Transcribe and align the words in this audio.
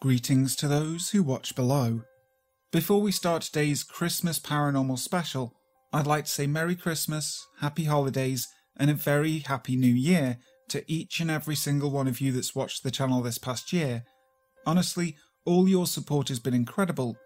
Greetings 0.00 0.56
to 0.56 0.66
those 0.66 1.10
who 1.10 1.22
watch 1.22 1.54
below. 1.54 2.00
Before 2.72 3.02
we 3.02 3.12
start 3.12 3.42
today's 3.42 3.82
Christmas 3.82 4.38
Paranormal 4.38 4.98
special, 4.98 5.54
I'd 5.92 6.06
like 6.06 6.24
to 6.24 6.30
say 6.30 6.46
Merry 6.46 6.74
Christmas, 6.74 7.46
Happy 7.60 7.84
Holidays, 7.84 8.48
and 8.78 8.88
a 8.88 8.94
very 8.94 9.40
Happy 9.40 9.76
New 9.76 9.92
Year 9.92 10.38
to 10.70 10.90
each 10.90 11.20
and 11.20 11.30
every 11.30 11.54
single 11.54 11.90
one 11.90 12.08
of 12.08 12.18
you 12.18 12.32
that's 12.32 12.54
watched 12.54 12.82
the 12.82 12.90
channel 12.90 13.20
this 13.20 13.36
past 13.36 13.74
year. 13.74 14.04
Honestly, 14.64 15.18
all 15.44 15.68
your 15.68 15.86
support 15.86 16.28
has 16.28 16.40
been 16.40 16.54
incredible. 16.54 17.18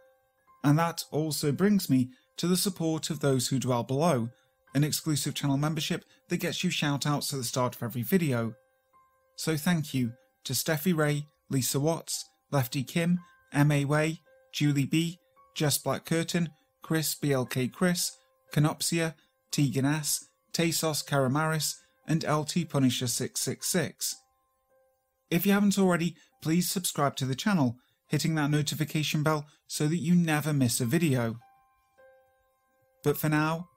And 0.65 0.77
that 0.77 1.05
also 1.13 1.53
brings 1.53 1.89
me 1.89 2.11
to 2.39 2.49
the 2.49 2.57
support 2.57 3.09
of 3.09 3.21
those 3.21 3.47
who 3.47 3.61
dwell 3.61 3.85
below, 3.85 4.31
an 4.75 4.83
exclusive 4.83 5.35
channel 5.35 5.59
membership 5.59 6.05
that 6.29 6.39
gets 6.39 6.65
you 6.65 6.71
shout 6.71 7.07
outs 7.07 7.33
at 7.33 7.37
the 7.37 7.45
start 7.45 7.77
of 7.77 7.85
every 7.85 8.03
video. 8.03 8.53
So 9.37 9.57
thank 9.57 9.95
you 9.95 10.15
to 10.43 10.55
Steffi 10.55 10.93
Ray, 10.93 11.29
Lisa 11.51 11.79
Watts, 11.79 12.25
Lefty 12.55 12.85
Kim, 12.85 13.19
M.A. 13.53 13.85
Way, 13.85 14.21
Julie 14.53 14.87
B, 14.87 15.19
Just 15.57 15.83
Black 15.83 16.05
Curtain, 16.05 16.51
Chris 16.83 17.13
BLK 17.17 17.73
Chris, 17.73 18.17
Canopsia, 18.53 19.17
Tegan 19.51 19.85
S, 19.85 20.29
Tasos 20.53 21.05
Karamaris, 21.05 21.75
and 22.07 22.23
LT 22.23 22.69
Punisher 22.69 23.09
666. 23.09 24.15
If 25.33 25.45
you 25.45 25.51
haven't 25.51 25.81
already, 25.81 26.15
please 26.41 26.71
subscribe 26.71 27.17
to 27.17 27.25
the 27.25 27.35
channel, 27.35 27.75
hitting 28.07 28.37
that 28.37 28.53
notification 28.53 29.25
bell 29.25 29.47
so 29.67 29.89
that 29.89 29.97
you 29.97 30.15
never 30.15 30.53
miss 30.53 30.81
a 30.81 30.85
video. 30.85 31.41
But 33.03 33.17
for 33.17 33.29
now, 33.29 33.69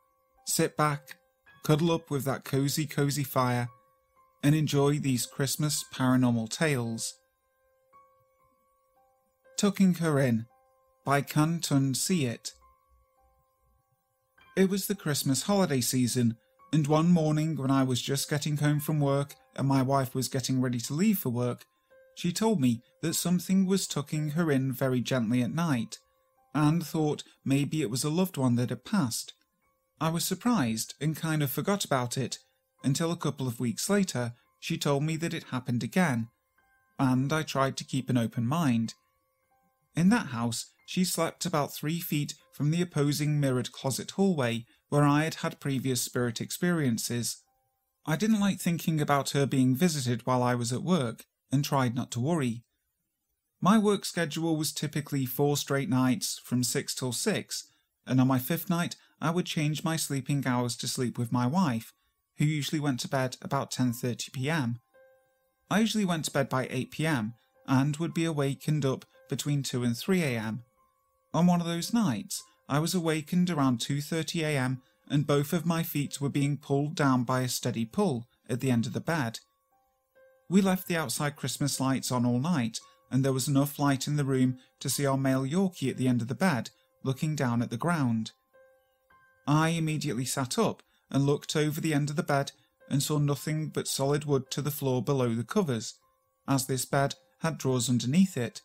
sit 0.45 0.77
back, 0.77 1.17
cuddle 1.63 1.91
up 1.91 2.11
with 2.11 2.25
that 2.25 2.45
cozy, 2.45 2.85
cozy 2.85 3.23
fire, 3.23 3.69
and 4.43 4.53
enjoy 4.53 4.99
these 4.99 5.25
Christmas 5.25 5.83
paranormal 5.91 6.49
tales. 6.49 7.15
Tucking 9.57 9.95
Her 9.95 10.19
In 10.19 10.45
by 11.03 11.21
Tun 11.21 11.95
See 11.95 12.27
It. 12.27 12.53
It 14.55 14.69
was 14.69 14.85
the 14.85 14.93
Christmas 14.93 15.41
holiday 15.41 15.81
season, 15.81 16.37
and 16.71 16.85
one 16.85 17.09
morning 17.09 17.55
when 17.55 17.71
I 17.71 17.81
was 17.81 17.99
just 17.99 18.29
getting 18.29 18.57
home 18.57 18.79
from 18.79 18.99
work 18.99 19.33
and 19.55 19.67
my 19.67 19.81
wife 19.81 20.13
was 20.13 20.27
getting 20.27 20.61
ready 20.61 20.79
to 20.81 20.93
leave 20.93 21.17
for 21.17 21.31
work, 21.31 21.65
she 22.13 22.31
told 22.31 22.61
me 22.61 22.83
that 23.01 23.15
something 23.15 23.65
was 23.65 23.87
tucking 23.87 24.31
her 24.31 24.51
in 24.51 24.71
very 24.73 25.01
gently 25.01 25.41
at 25.41 25.55
night, 25.55 25.97
and 26.53 26.85
thought 26.85 27.23
maybe 27.43 27.81
it 27.81 27.89
was 27.89 28.03
a 28.03 28.11
loved 28.11 28.37
one 28.37 28.57
that 28.57 28.69
had 28.69 28.85
passed. 28.85 29.33
I 29.99 30.09
was 30.09 30.23
surprised 30.23 30.93
and 31.01 31.15
kind 31.15 31.41
of 31.41 31.49
forgot 31.49 31.83
about 31.83 32.15
it 32.15 32.37
until 32.83 33.11
a 33.11 33.17
couple 33.17 33.47
of 33.47 33.59
weeks 33.59 33.89
later 33.89 34.33
she 34.59 34.77
told 34.77 35.01
me 35.01 35.15
that 35.15 35.33
it 35.33 35.45
happened 35.45 35.81
again, 35.81 36.27
and 36.99 37.33
I 37.33 37.41
tried 37.41 37.75
to 37.77 37.83
keep 37.83 38.07
an 38.07 38.19
open 38.19 38.45
mind. 38.45 38.93
In 39.97 40.09
that 40.09 40.27
house, 40.27 40.67
she 40.85 41.03
slept 41.03 41.43
about 41.43 41.73
three 41.73 41.99
feet 41.99 42.35
from 42.53 42.69
the 42.69 42.83
opposing 42.83 43.39
mirrored 43.39 43.71
closet 43.71 44.11
hallway 44.11 44.67
where 44.89 45.03
I 45.03 45.23
had 45.23 45.35
had 45.35 45.59
previous 45.59 46.03
spirit 46.03 46.39
experiences. 46.39 47.37
I 48.05 48.15
didn't 48.15 48.39
like 48.39 48.59
thinking 48.59 49.01
about 49.01 49.31
her 49.31 49.47
being 49.47 49.75
visited 49.75 50.23
while 50.27 50.43
I 50.43 50.53
was 50.53 50.71
at 50.71 50.83
work 50.83 51.25
and 51.51 51.65
tried 51.65 51.95
not 51.95 52.11
to 52.11 52.19
worry. 52.19 52.63
My 53.59 53.79
work 53.79 54.05
schedule 54.05 54.55
was 54.55 54.71
typically 54.71 55.25
four 55.25 55.57
straight 55.57 55.89
nights 55.89 56.39
from 56.43 56.63
6 56.63 56.93
till 56.93 57.11
6, 57.11 57.67
and 58.05 58.21
on 58.21 58.27
my 58.27 58.37
fifth 58.37 58.69
night 58.69 58.95
I 59.19 59.31
would 59.31 59.47
change 59.47 59.83
my 59.83 59.95
sleeping 59.95 60.45
hours 60.45 60.75
to 60.77 60.87
sleep 60.87 61.17
with 61.17 61.31
my 61.31 61.47
wife, 61.47 61.91
who 62.37 62.45
usually 62.45 62.79
went 62.79 62.99
to 62.99 63.07
bed 63.07 63.35
about 63.41 63.71
10:30 63.71 64.31
p.m. 64.31 64.79
I 65.71 65.79
usually 65.79 66.05
went 66.05 66.25
to 66.25 66.31
bed 66.31 66.49
by 66.49 66.67
8 66.69 66.91
p.m. 66.91 67.33
and 67.65 67.97
would 67.97 68.13
be 68.13 68.25
awakened 68.25 68.85
up 68.85 69.03
between 69.29 69.63
2 69.63 69.83
and 69.83 69.97
3 69.97 70.23
a.m. 70.23 70.63
On 71.33 71.45
one 71.45 71.61
of 71.61 71.67
those 71.67 71.93
nights, 71.93 72.43
I 72.69 72.79
was 72.79 72.93
awakened 72.93 73.49
around 73.49 73.79
2:30 73.79 74.43
a.m. 74.43 74.81
and 75.09 75.27
both 75.27 75.53
of 75.53 75.65
my 75.65 75.83
feet 75.83 76.19
were 76.19 76.29
being 76.29 76.57
pulled 76.57 76.95
down 76.95 77.23
by 77.23 77.41
a 77.41 77.47
steady 77.47 77.85
pull 77.85 78.27
at 78.49 78.59
the 78.59 78.71
end 78.71 78.85
of 78.85 78.93
the 78.93 78.99
bed. 78.99 79.39
We 80.49 80.61
left 80.61 80.87
the 80.87 80.97
outside 80.97 81.35
Christmas 81.35 81.79
lights 81.79 82.11
on 82.11 82.25
all 82.25 82.39
night, 82.39 82.79
and 83.11 83.23
there 83.23 83.33
was 83.33 83.47
enough 83.47 83.79
light 83.79 84.07
in 84.07 84.15
the 84.15 84.25
room 84.25 84.57
to 84.79 84.89
see 84.89 85.05
our 85.05 85.17
male 85.17 85.45
Yorkie 85.45 85.89
at 85.89 85.97
the 85.97 86.07
end 86.07 86.21
of 86.21 86.27
the 86.27 86.35
bed, 86.35 86.69
looking 87.03 87.35
down 87.35 87.61
at 87.61 87.69
the 87.69 87.77
ground. 87.77 88.31
I 89.45 89.69
immediately 89.69 90.25
sat 90.25 90.57
up 90.57 90.83
and 91.09 91.25
looked 91.25 91.55
over 91.55 91.79
the 91.79 91.93
end 91.93 92.09
of 92.09 92.15
the 92.15 92.23
bed 92.23 92.51
and 92.89 93.01
saw 93.01 93.17
nothing 93.17 93.69
but 93.69 93.87
solid 93.87 94.25
wood 94.25 94.49
to 94.51 94.61
the 94.61 94.71
floor 94.71 95.01
below 95.01 95.33
the 95.33 95.43
covers, 95.43 95.95
as 96.47 96.65
this 96.65 96.85
bed 96.85 97.15
had 97.39 97.57
drawers 97.57 97.89
underneath 97.89 98.37
it. 98.37 98.61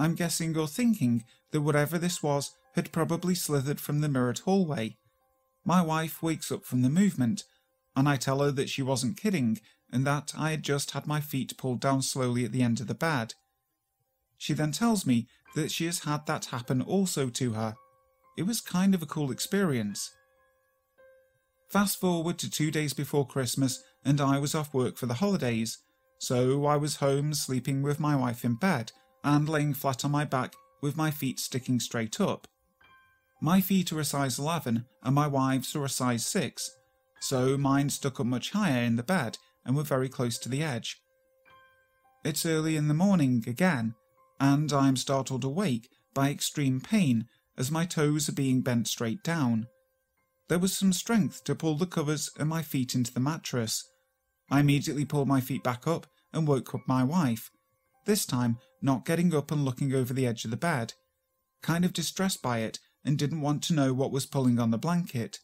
I'm 0.00 0.14
guessing 0.14 0.56
or 0.56 0.66
thinking 0.66 1.24
that 1.50 1.60
whatever 1.60 1.98
this 1.98 2.22
was 2.22 2.54
had 2.74 2.90
probably 2.90 3.34
slithered 3.34 3.78
from 3.78 4.00
the 4.00 4.08
mirrored 4.08 4.38
hallway. 4.40 4.96
My 5.62 5.82
wife 5.82 6.22
wakes 6.22 6.50
up 6.50 6.64
from 6.64 6.80
the 6.80 6.88
movement, 6.88 7.44
and 7.94 8.08
I 8.08 8.16
tell 8.16 8.40
her 8.40 8.50
that 8.50 8.70
she 8.70 8.80
wasn't 8.80 9.18
kidding 9.18 9.60
and 9.92 10.06
that 10.06 10.32
I 10.38 10.52
had 10.52 10.62
just 10.62 10.92
had 10.92 11.06
my 11.06 11.20
feet 11.20 11.58
pulled 11.58 11.80
down 11.80 12.00
slowly 12.00 12.46
at 12.46 12.52
the 12.52 12.62
end 12.62 12.80
of 12.80 12.86
the 12.86 12.94
bed. 12.94 13.34
She 14.38 14.54
then 14.54 14.72
tells 14.72 15.04
me 15.04 15.26
that 15.54 15.70
she 15.70 15.84
has 15.84 16.04
had 16.04 16.24
that 16.24 16.46
happen 16.46 16.80
also 16.80 17.28
to 17.28 17.52
her. 17.52 17.74
It 18.38 18.44
was 18.44 18.62
kind 18.62 18.94
of 18.94 19.02
a 19.02 19.06
cool 19.06 19.30
experience. 19.30 20.12
Fast 21.68 22.00
forward 22.00 22.38
to 22.38 22.50
two 22.50 22.70
days 22.70 22.94
before 22.94 23.26
Christmas, 23.26 23.82
and 24.02 24.18
I 24.18 24.38
was 24.38 24.54
off 24.54 24.72
work 24.72 24.96
for 24.96 25.04
the 25.04 25.14
holidays, 25.14 25.76
so 26.18 26.64
I 26.64 26.78
was 26.78 26.96
home 26.96 27.34
sleeping 27.34 27.82
with 27.82 28.00
my 28.00 28.16
wife 28.16 28.46
in 28.46 28.54
bed 28.54 28.92
and 29.24 29.48
laying 29.48 29.74
flat 29.74 30.04
on 30.04 30.10
my 30.10 30.24
back 30.24 30.54
with 30.80 30.96
my 30.96 31.10
feet 31.10 31.38
sticking 31.38 31.80
straight 31.80 32.20
up. 32.20 32.46
My 33.40 33.60
feet 33.60 33.92
are 33.92 34.00
a 34.00 34.04
size 34.04 34.38
11 34.38 34.84
and 35.02 35.14
my 35.14 35.26
wife's 35.26 35.74
are 35.74 35.84
a 35.84 35.88
size 35.88 36.26
6, 36.26 36.70
so 37.20 37.56
mine 37.56 37.90
stuck 37.90 38.20
up 38.20 38.26
much 38.26 38.50
higher 38.50 38.82
in 38.82 38.96
the 38.96 39.02
bed 39.02 39.38
and 39.64 39.76
were 39.76 39.82
very 39.82 40.08
close 40.08 40.38
to 40.38 40.48
the 40.48 40.62
edge. 40.62 41.02
It's 42.24 42.44
early 42.44 42.76
in 42.76 42.88
the 42.88 42.94
morning 42.94 43.44
again, 43.46 43.94
and 44.38 44.72
I 44.72 44.88
am 44.88 44.96
startled 44.96 45.44
awake 45.44 45.88
by 46.12 46.30
extreme 46.30 46.80
pain 46.80 47.26
as 47.56 47.70
my 47.70 47.86
toes 47.86 48.28
are 48.28 48.32
being 48.32 48.60
bent 48.60 48.88
straight 48.88 49.22
down. 49.22 49.66
There 50.48 50.58
was 50.58 50.76
some 50.76 50.92
strength 50.92 51.44
to 51.44 51.54
pull 51.54 51.76
the 51.76 51.86
covers 51.86 52.30
and 52.38 52.48
my 52.48 52.62
feet 52.62 52.94
into 52.94 53.12
the 53.12 53.20
mattress. 53.20 53.88
I 54.50 54.60
immediately 54.60 55.04
pulled 55.04 55.28
my 55.28 55.40
feet 55.40 55.62
back 55.62 55.86
up 55.86 56.06
and 56.32 56.46
woke 56.46 56.74
up 56.74 56.82
my 56.86 57.04
wife, 57.04 57.50
this 58.10 58.26
time 58.26 58.58
not 58.82 59.06
getting 59.06 59.32
up 59.32 59.52
and 59.52 59.64
looking 59.64 59.94
over 59.94 60.12
the 60.12 60.26
edge 60.26 60.44
of 60.44 60.50
the 60.50 60.56
bed, 60.56 60.94
kind 61.62 61.84
of 61.84 61.92
distressed 61.92 62.42
by 62.42 62.58
it 62.58 62.80
and 63.04 63.16
didn't 63.16 63.40
want 63.40 63.62
to 63.62 63.72
know 63.72 63.94
what 63.94 64.10
was 64.10 64.26
pulling 64.26 64.58
on 64.58 64.72
the 64.72 64.78
blanket. 64.78 65.38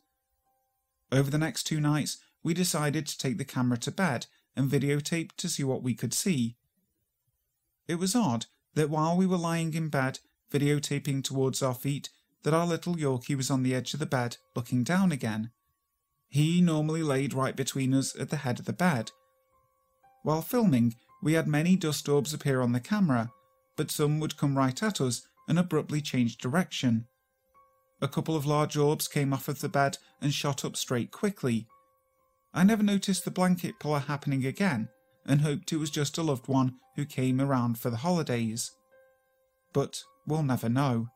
Over 1.12 1.30
the 1.30 1.38
next 1.38 1.62
two 1.62 1.80
nights, 1.80 2.18
we 2.42 2.54
decided 2.54 3.06
to 3.06 3.16
take 3.16 3.38
the 3.38 3.44
camera 3.44 3.78
to 3.78 3.92
bed 3.92 4.26
and 4.56 4.68
videotape 4.68 5.30
to 5.36 5.48
see 5.48 5.62
what 5.62 5.84
we 5.84 5.94
could 5.94 6.12
see. 6.12 6.56
It 7.86 8.00
was 8.00 8.16
odd 8.16 8.46
that 8.74 8.90
while 8.90 9.16
we 9.16 9.26
were 9.26 9.36
lying 9.36 9.74
in 9.74 9.88
bed, 9.88 10.18
videotaping 10.52 11.22
towards 11.22 11.62
our 11.62 11.74
feet, 11.74 12.08
that 12.42 12.54
our 12.54 12.66
little 12.66 12.96
Yorkie 12.96 13.36
was 13.36 13.48
on 13.48 13.62
the 13.62 13.76
edge 13.76 13.94
of 13.94 14.00
the 14.00 14.06
bed, 14.06 14.38
looking 14.56 14.82
down 14.82 15.12
again. 15.12 15.50
He 16.26 16.60
normally 16.60 17.04
laid 17.04 17.32
right 17.32 17.54
between 17.54 17.94
us 17.94 18.18
at 18.18 18.30
the 18.30 18.38
head 18.38 18.58
of 18.58 18.64
the 18.64 18.72
bed. 18.72 19.12
While 20.24 20.42
filming, 20.42 20.96
we 21.22 21.32
had 21.32 21.48
many 21.48 21.76
dust 21.76 22.08
orbs 22.08 22.34
appear 22.34 22.60
on 22.60 22.72
the 22.72 22.80
camera, 22.80 23.30
but 23.76 23.90
some 23.90 24.20
would 24.20 24.36
come 24.36 24.56
right 24.56 24.82
at 24.82 25.00
us 25.00 25.26
and 25.48 25.58
abruptly 25.58 26.00
change 26.00 26.38
direction. 26.38 27.06
A 28.00 28.08
couple 28.08 28.36
of 28.36 28.46
large 28.46 28.76
orbs 28.76 29.08
came 29.08 29.32
off 29.32 29.48
of 29.48 29.60
the 29.60 29.68
bed 29.68 29.98
and 30.20 30.32
shot 30.34 30.64
up 30.64 30.76
straight 30.76 31.10
quickly. 31.10 31.66
I 32.52 32.64
never 32.64 32.82
noticed 32.82 33.24
the 33.24 33.30
blanket 33.30 33.78
puller 33.80 34.00
happening 34.00 34.44
again 34.44 34.88
and 35.26 35.40
hoped 35.40 35.72
it 35.72 35.78
was 35.78 35.90
just 35.90 36.18
a 36.18 36.22
loved 36.22 36.48
one 36.48 36.74
who 36.94 37.04
came 37.04 37.40
around 37.40 37.78
for 37.78 37.90
the 37.90 37.98
holidays. 37.98 38.70
But 39.72 40.02
we'll 40.26 40.42
never 40.42 40.68
know. 40.68 41.08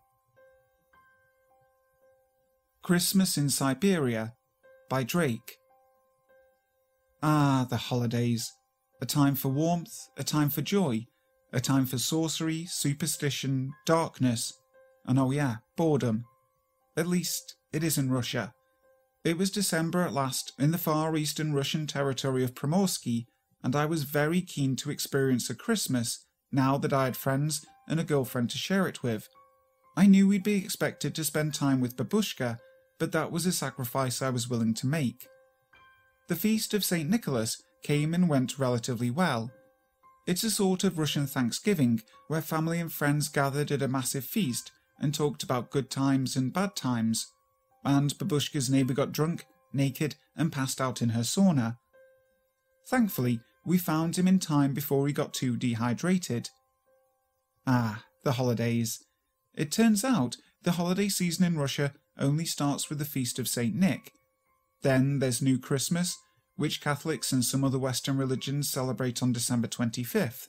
Christmas 2.83 3.37
in 3.37 3.51
Siberia 3.51 4.35
by 4.89 5.05
Dreyk. 5.05 5.59
Ah, 7.23 7.67
the 7.69 7.77
holidays 7.77 8.53
a 9.01 9.07
time 9.07 9.35
for 9.35 9.49
warmth, 9.49 10.09
a 10.17 10.25
time 10.25 10.51
for 10.51 10.63
joy, 10.63 11.07
a 11.53 11.61
time 11.61 11.87
for 11.87 11.99
sorcery, 11.99 12.67
superstition, 12.67 13.73
darkness, 13.87 14.53
and 15.07 15.19
oh 15.19 15.31
yeah, 15.31 15.57
boredom. 15.77 16.25
At 16.97 17.07
least, 17.07 17.57
it 17.73 17.83
is 17.83 17.97
in 17.97 18.11
Russia. 18.11 18.53
It 19.25 19.39
was 19.39 19.51
December 19.51 20.03
at 20.03 20.13
last 20.13 20.53
in 20.59 20.71
the 20.71 20.79
far 20.79 21.17
eastern 21.17 21.53
Russian 21.53 21.87
territory 21.87 22.45
of 22.45 22.55
Primorsky, 22.55 23.27
and 23.63 23.75
I 23.75 23.87
was 23.87 24.05
very 24.05 24.41
keen 24.41 24.77
to 24.77 24.91
experience 24.91 25.51
a 25.51 25.55
Christmas 25.55 26.25
now 26.53 26.79
that 26.79 26.93
I 26.93 27.05
had 27.05 27.17
friends 27.17 27.67
and 27.89 28.01
a 28.01 28.05
girlfriend 28.05 28.51
to 28.51 28.59
share 28.59 28.87
it 28.87 29.03
with. 29.03 29.29
I 29.97 30.07
knew 30.07 30.29
we'd 30.29 30.43
be 30.43 30.57
expected 30.57 31.15
to 31.15 31.25
spend 31.25 31.53
time 31.53 31.81
with 31.81 31.97
Babushka, 31.97 32.59
but 32.99 33.13
that 33.13 33.33
was 33.33 33.47
a 33.47 33.53
sacrifice 33.53 34.23
I 34.23 34.31
was 34.31 34.49
willing 34.49 34.75
to 34.75 34.87
make. 34.87 35.27
The 36.29 36.37
feast 36.37 36.75
of 36.75 36.85
St. 36.85 37.11
Nicholas 37.11 37.61
came 37.83 38.15
and 38.15 38.29
went 38.29 38.59
relatively 38.59 39.11
well. 39.11 39.51
It's 40.27 40.45
a 40.45 40.51
sort 40.51 40.85
of 40.85 40.99
Russian 40.99 41.27
Thanksgiving 41.27 42.03
where 42.29 42.43
family 42.43 42.79
and 42.79 42.93
friends 42.93 43.29
gathered 43.29 43.73
at 43.73 43.83
a 43.83 43.89
massive 43.89 44.25
feast 44.25 44.71
and 44.99 45.15
talked 45.15 45.43
about 45.43 45.71
good 45.71 45.91
times 45.91 46.37
and 46.37 46.53
bad 46.53 46.77
times. 46.77 47.27
And 47.85 48.17
Babushka's 48.19 48.71
neighbour 48.71 48.93
got 48.93 49.13
drunk, 49.13 49.47
naked, 49.73 50.17
and 50.37 50.53
passed 50.53 50.81
out 50.81 51.01
in 51.03 51.11
her 51.11 51.23
sauna. 51.23 51.79
Thankfully, 52.87 53.41
we 53.65 53.79
found 53.79 54.17
him 54.17 54.29
in 54.29 54.39
time 54.39 54.75
before 54.75 55.07
he 55.07 55.13
got 55.13 55.35
too 55.35 55.57
dehydrated. 55.57 56.51
Ah, 57.67 58.05
the 58.25 58.33
holidays. 58.33 59.03
It 59.55 59.73
turns 59.73 60.05
out 60.05 60.37
the 60.63 60.73
holiday 60.73 61.09
season 61.09 61.45
in 61.45 61.59
Russia 61.59 61.95
only 62.19 62.45
starts 62.45 62.89
with 62.89 62.99
the 62.99 63.05
feast 63.05 63.39
of 63.39 63.49
St. 63.49 63.75
Nick. 63.75 64.13
Then 64.83 65.19
there's 65.19 65.43
New 65.43 65.59
Christmas, 65.59 66.17
which 66.61 66.83
Catholics 66.83 67.33
and 67.33 67.43
some 67.43 67.65
other 67.65 67.79
Western 67.79 68.19
religions 68.19 68.69
celebrate 68.69 69.23
on 69.23 69.33
December 69.33 69.67
25th. 69.67 70.49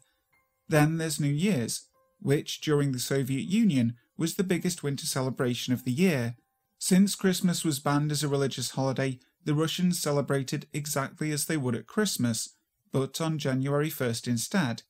Then 0.67 0.97
there's 0.97 1.21
New 1.21 1.31
Year's, 1.31 1.87
which 2.19 2.59
during 2.59 2.91
the 2.91 2.99
Soviet 2.99 3.45
Union 3.45 3.95
was 4.17 4.35
the 4.35 4.43
biggest 4.43 4.83
winter 4.83 5.05
celebration 5.05 5.73
of 5.73 5.85
the 5.85 5.91
year. 5.93 6.35
Since 6.77 7.15
Christmas 7.15 7.63
was 7.63 7.79
banned 7.79 8.11
as 8.11 8.23
a 8.23 8.27
religious 8.27 8.71
holiday, 8.71 9.19
the 9.45 9.55
Russians 9.55 10.01
celebrated 10.01 10.67
exactly 10.73 11.31
as 11.31 11.45
they 11.45 11.55
would 11.55 11.75
at 11.75 11.87
Christmas, 11.87 12.57
but 12.91 13.21
on 13.21 13.37
January 13.37 13.89
1st 13.89 14.27
instead. 14.27 14.83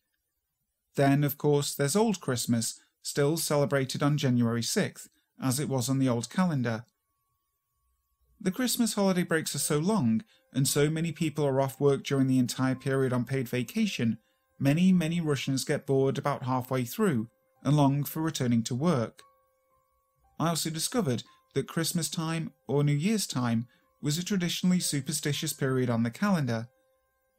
Then, 0.95 1.23
of 1.23 1.37
course, 1.37 1.75
there's 1.75 1.95
Old 1.95 2.19
Christmas, 2.19 2.79
still 3.03 3.37
celebrated 3.37 4.01
on 4.01 4.17
January 4.17 4.63
6th, 4.63 5.07
as 5.39 5.59
it 5.59 5.69
was 5.69 5.87
on 5.87 5.99
the 5.99 6.09
old 6.09 6.31
calendar. 6.31 6.83
The 8.39 8.49
Christmas 8.49 8.95
holiday 8.95 9.21
breaks 9.21 9.53
are 9.53 9.59
so 9.59 9.77
long, 9.77 10.23
and 10.53 10.67
so 10.67 10.89
many 10.89 11.11
people 11.11 11.45
are 11.45 11.61
off 11.61 11.79
work 11.79 12.03
during 12.03 12.27
the 12.27 12.39
entire 12.39 12.75
period 12.75 13.13
on 13.13 13.25
paid 13.25 13.47
vacation, 13.47 14.17
many, 14.59 14.91
many 14.91 15.21
Russians 15.21 15.63
get 15.63 15.85
bored 15.85 16.17
about 16.17 16.43
halfway 16.43 16.83
through 16.83 17.29
and 17.63 17.75
long 17.77 18.03
for 18.03 18.21
returning 18.21 18.63
to 18.63 18.75
work. 18.75 19.21
I 20.39 20.49
also 20.49 20.69
discovered 20.69 21.23
that 21.53 21.67
Christmas 21.67 22.09
time 22.09 22.51
or 22.67 22.83
New 22.83 22.93
Year's 22.93 23.27
time 23.27 23.67
was 24.01 24.17
a 24.17 24.25
traditionally 24.25 24.79
superstitious 24.79 25.53
period 25.53 25.89
on 25.89 26.03
the 26.03 26.09
calendar. 26.09 26.67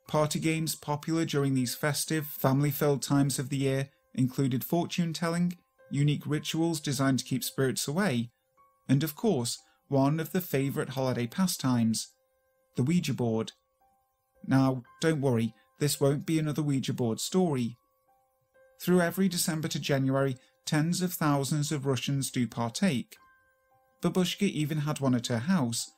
Party 0.06 0.38
games 0.38 0.75
popular 0.75 1.25
during 1.25 1.55
these 1.55 1.75
festive, 1.75 2.26
family 2.26 2.70
filled 2.70 3.03
times 3.03 3.38
of 3.38 3.49
the 3.49 3.56
year 3.56 3.88
included 4.15 4.65
fortune 4.65 5.12
telling, 5.12 5.56
unique 5.91 6.23
rituals 6.26 6.81
designed 6.81 7.19
to 7.19 7.25
keep 7.25 7.43
spirits 7.43 7.88
away, 7.88 8.31
and 8.88 9.03
of 9.03 9.17
course, 9.17 9.58
one 9.88 10.20
of 10.20 10.32
the 10.32 10.41
favourite 10.41 10.91
holiday 10.91 11.26
pastimes 11.26 12.08
the 12.76 12.82
Ouija 12.82 13.14
board. 13.14 13.52
Now, 14.46 14.82
don't 15.00 15.20
worry, 15.20 15.54
this 15.78 16.00
won't 16.00 16.26
be 16.26 16.38
another 16.38 16.62
Ouija 16.62 16.92
board 16.92 17.20
story. 17.20 17.76
Through 18.80 19.00
every 19.00 19.28
December 19.28 19.69
to 19.69 19.78
January, 19.78 20.36
tens 20.66 21.02
of 21.02 21.12
thousands 21.12 21.70
of 21.72 21.86
Russians 21.86 22.30
do 22.30 22.46
partake. 22.46 23.16
Babushka 24.02 24.48
even 24.48 24.78
had 24.78 25.00
one 25.00 25.14
at 25.14 25.28
her 25.28 25.38
house, 25.38 25.90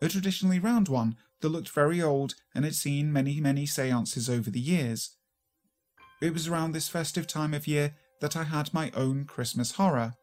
a 0.00 0.08
traditionally 0.08 0.58
round 0.58 0.88
one 0.88 1.16
that 1.40 1.50
looked 1.50 1.68
very 1.68 2.00
old 2.00 2.34
and 2.54 2.64
had 2.64 2.74
seen 2.74 3.12
many, 3.12 3.40
many 3.40 3.66
seances 3.66 4.30
over 4.30 4.50
the 4.50 4.60
years. 4.60 5.16
It 6.20 6.32
was 6.32 6.48
around 6.48 6.72
this 6.72 6.88
festive 6.88 7.26
time 7.26 7.52
of 7.52 7.66
year 7.66 7.94
that 8.20 8.36
I 8.36 8.44
had 8.44 8.72
my 8.72 8.90
own 8.94 9.24
Christmas 9.24 9.72
horror. 9.72 10.14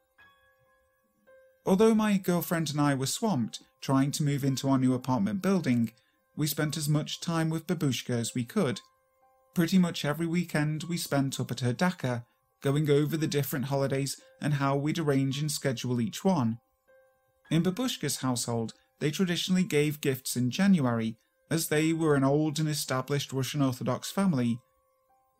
Although 1.65 1.95
my 1.95 2.17
girlfriend 2.17 2.69
and 2.69 2.81
I 2.81 2.95
were 2.95 3.05
swamped 3.05 3.59
trying 3.81 4.11
to 4.11 4.23
move 4.23 4.43
into 4.43 4.69
our 4.69 4.77
new 4.77 4.93
apartment 4.93 5.41
building, 5.41 5.91
we 6.35 6.47
spent 6.47 6.77
as 6.77 6.89
much 6.89 7.21
time 7.21 7.49
with 7.49 7.67
Babushka 7.67 8.11
as 8.11 8.33
we 8.35 8.43
could. 8.43 8.81
Pretty 9.53 9.77
much 9.77 10.05
every 10.05 10.27
weekend 10.27 10.83
we 10.83 10.97
spent 10.97 11.39
up 11.39 11.51
at 11.51 11.61
her 11.61 11.73
dacha, 11.73 12.25
going 12.61 12.89
over 12.89 13.15
the 13.15 13.27
different 13.27 13.65
holidays 13.65 14.19
and 14.41 14.55
how 14.55 14.75
we'd 14.75 14.99
arrange 14.99 15.39
and 15.39 15.51
schedule 15.51 16.01
each 16.01 16.23
one. 16.25 16.59
In 17.49 17.63
Babushka's 17.63 18.17
household, 18.17 18.73
they 18.99 19.11
traditionally 19.11 19.63
gave 19.63 20.01
gifts 20.01 20.35
in 20.35 20.51
January, 20.51 21.17
as 21.49 21.69
they 21.69 21.93
were 21.93 22.15
an 22.15 22.23
old 22.23 22.59
and 22.59 22.69
established 22.69 23.33
Russian 23.33 23.61
Orthodox 23.61 24.11
family 24.11 24.59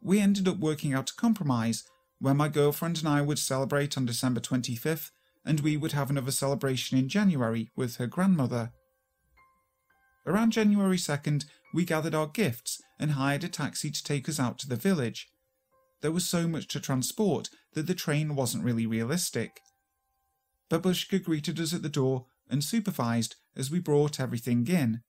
we 0.01 0.19
ended 0.19 0.47
up 0.47 0.57
working 0.57 0.93
out 0.93 1.09
a 1.09 1.15
compromise 1.15 1.83
where 2.19 2.33
my 2.33 2.47
girlfriend 2.47 2.99
and 2.99 3.07
I 3.07 3.21
would 3.21 3.39
celebrate 3.39 3.97
on 3.97 4.05
December 4.05 4.39
25th 4.39 5.11
and 5.49 5.61
we 5.61 5.75
would 5.75 5.93
have 5.93 6.11
another 6.11 6.29
celebration 6.29 6.95
in 6.95 7.09
January 7.09 7.71
with 7.75 7.95
her 7.95 8.05
grandmother. 8.05 8.71
Around 10.27 10.51
January 10.51 10.95
2nd, 10.95 11.45
we 11.73 11.85
gathered 11.85 12.13
our 12.13 12.27
gifts 12.27 12.79
and 12.99 13.13
hired 13.13 13.43
a 13.43 13.49
taxi 13.49 13.89
to 13.89 14.03
take 14.03 14.29
us 14.29 14.39
out 14.39 14.59
to 14.59 14.69
the 14.69 14.75
village. 14.75 15.27
There 16.01 16.11
was 16.11 16.29
so 16.29 16.47
much 16.47 16.67
to 16.67 16.79
transport 16.79 17.49
that 17.73 17.87
the 17.87 17.95
train 17.95 18.35
wasn't 18.35 18.63
really 18.63 18.85
realistic. 18.85 19.61
Babushka 20.69 21.23
greeted 21.23 21.59
us 21.59 21.73
at 21.73 21.81
the 21.81 21.89
door 21.89 22.27
and 22.47 22.63
supervised 22.63 23.35
as 23.55 23.71
we 23.71 23.79
brought 23.79 24.19
everything 24.19 24.67
in. 24.67 25.01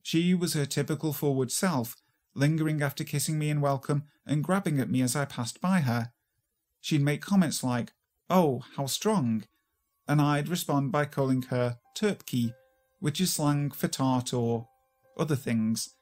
She 0.00 0.32
was 0.32 0.54
her 0.54 0.64
typical 0.64 1.12
forward 1.12 1.50
self 1.50 1.96
lingering 2.34 2.82
after 2.82 3.02
kissing 3.02 3.36
me 3.36 3.50
in 3.50 3.60
welcome 3.60 4.04
and 4.24 4.44
grabbing 4.44 4.78
at 4.78 4.90
me 4.90 5.02
as 5.02 5.16
I 5.16 5.24
passed 5.24 5.60
by 5.60 5.80
her. 5.80 6.12
She'd 6.80 7.02
make 7.02 7.20
comments 7.20 7.64
like, 7.64 7.90
Oh, 8.30 8.62
how 8.76 8.86
strong, 8.86 9.44
and 10.08 10.20
I'd 10.20 10.48
respond 10.48 10.92
by 10.92 11.04
calling 11.04 11.42
her 11.42 11.78
Turpki, 11.94 12.54
which 13.00 13.20
is 13.20 13.32
slang 13.32 13.70
for 13.70 13.88
tart 13.88 14.32
or 14.32 14.68
other 15.18 15.36
things. 15.36 15.94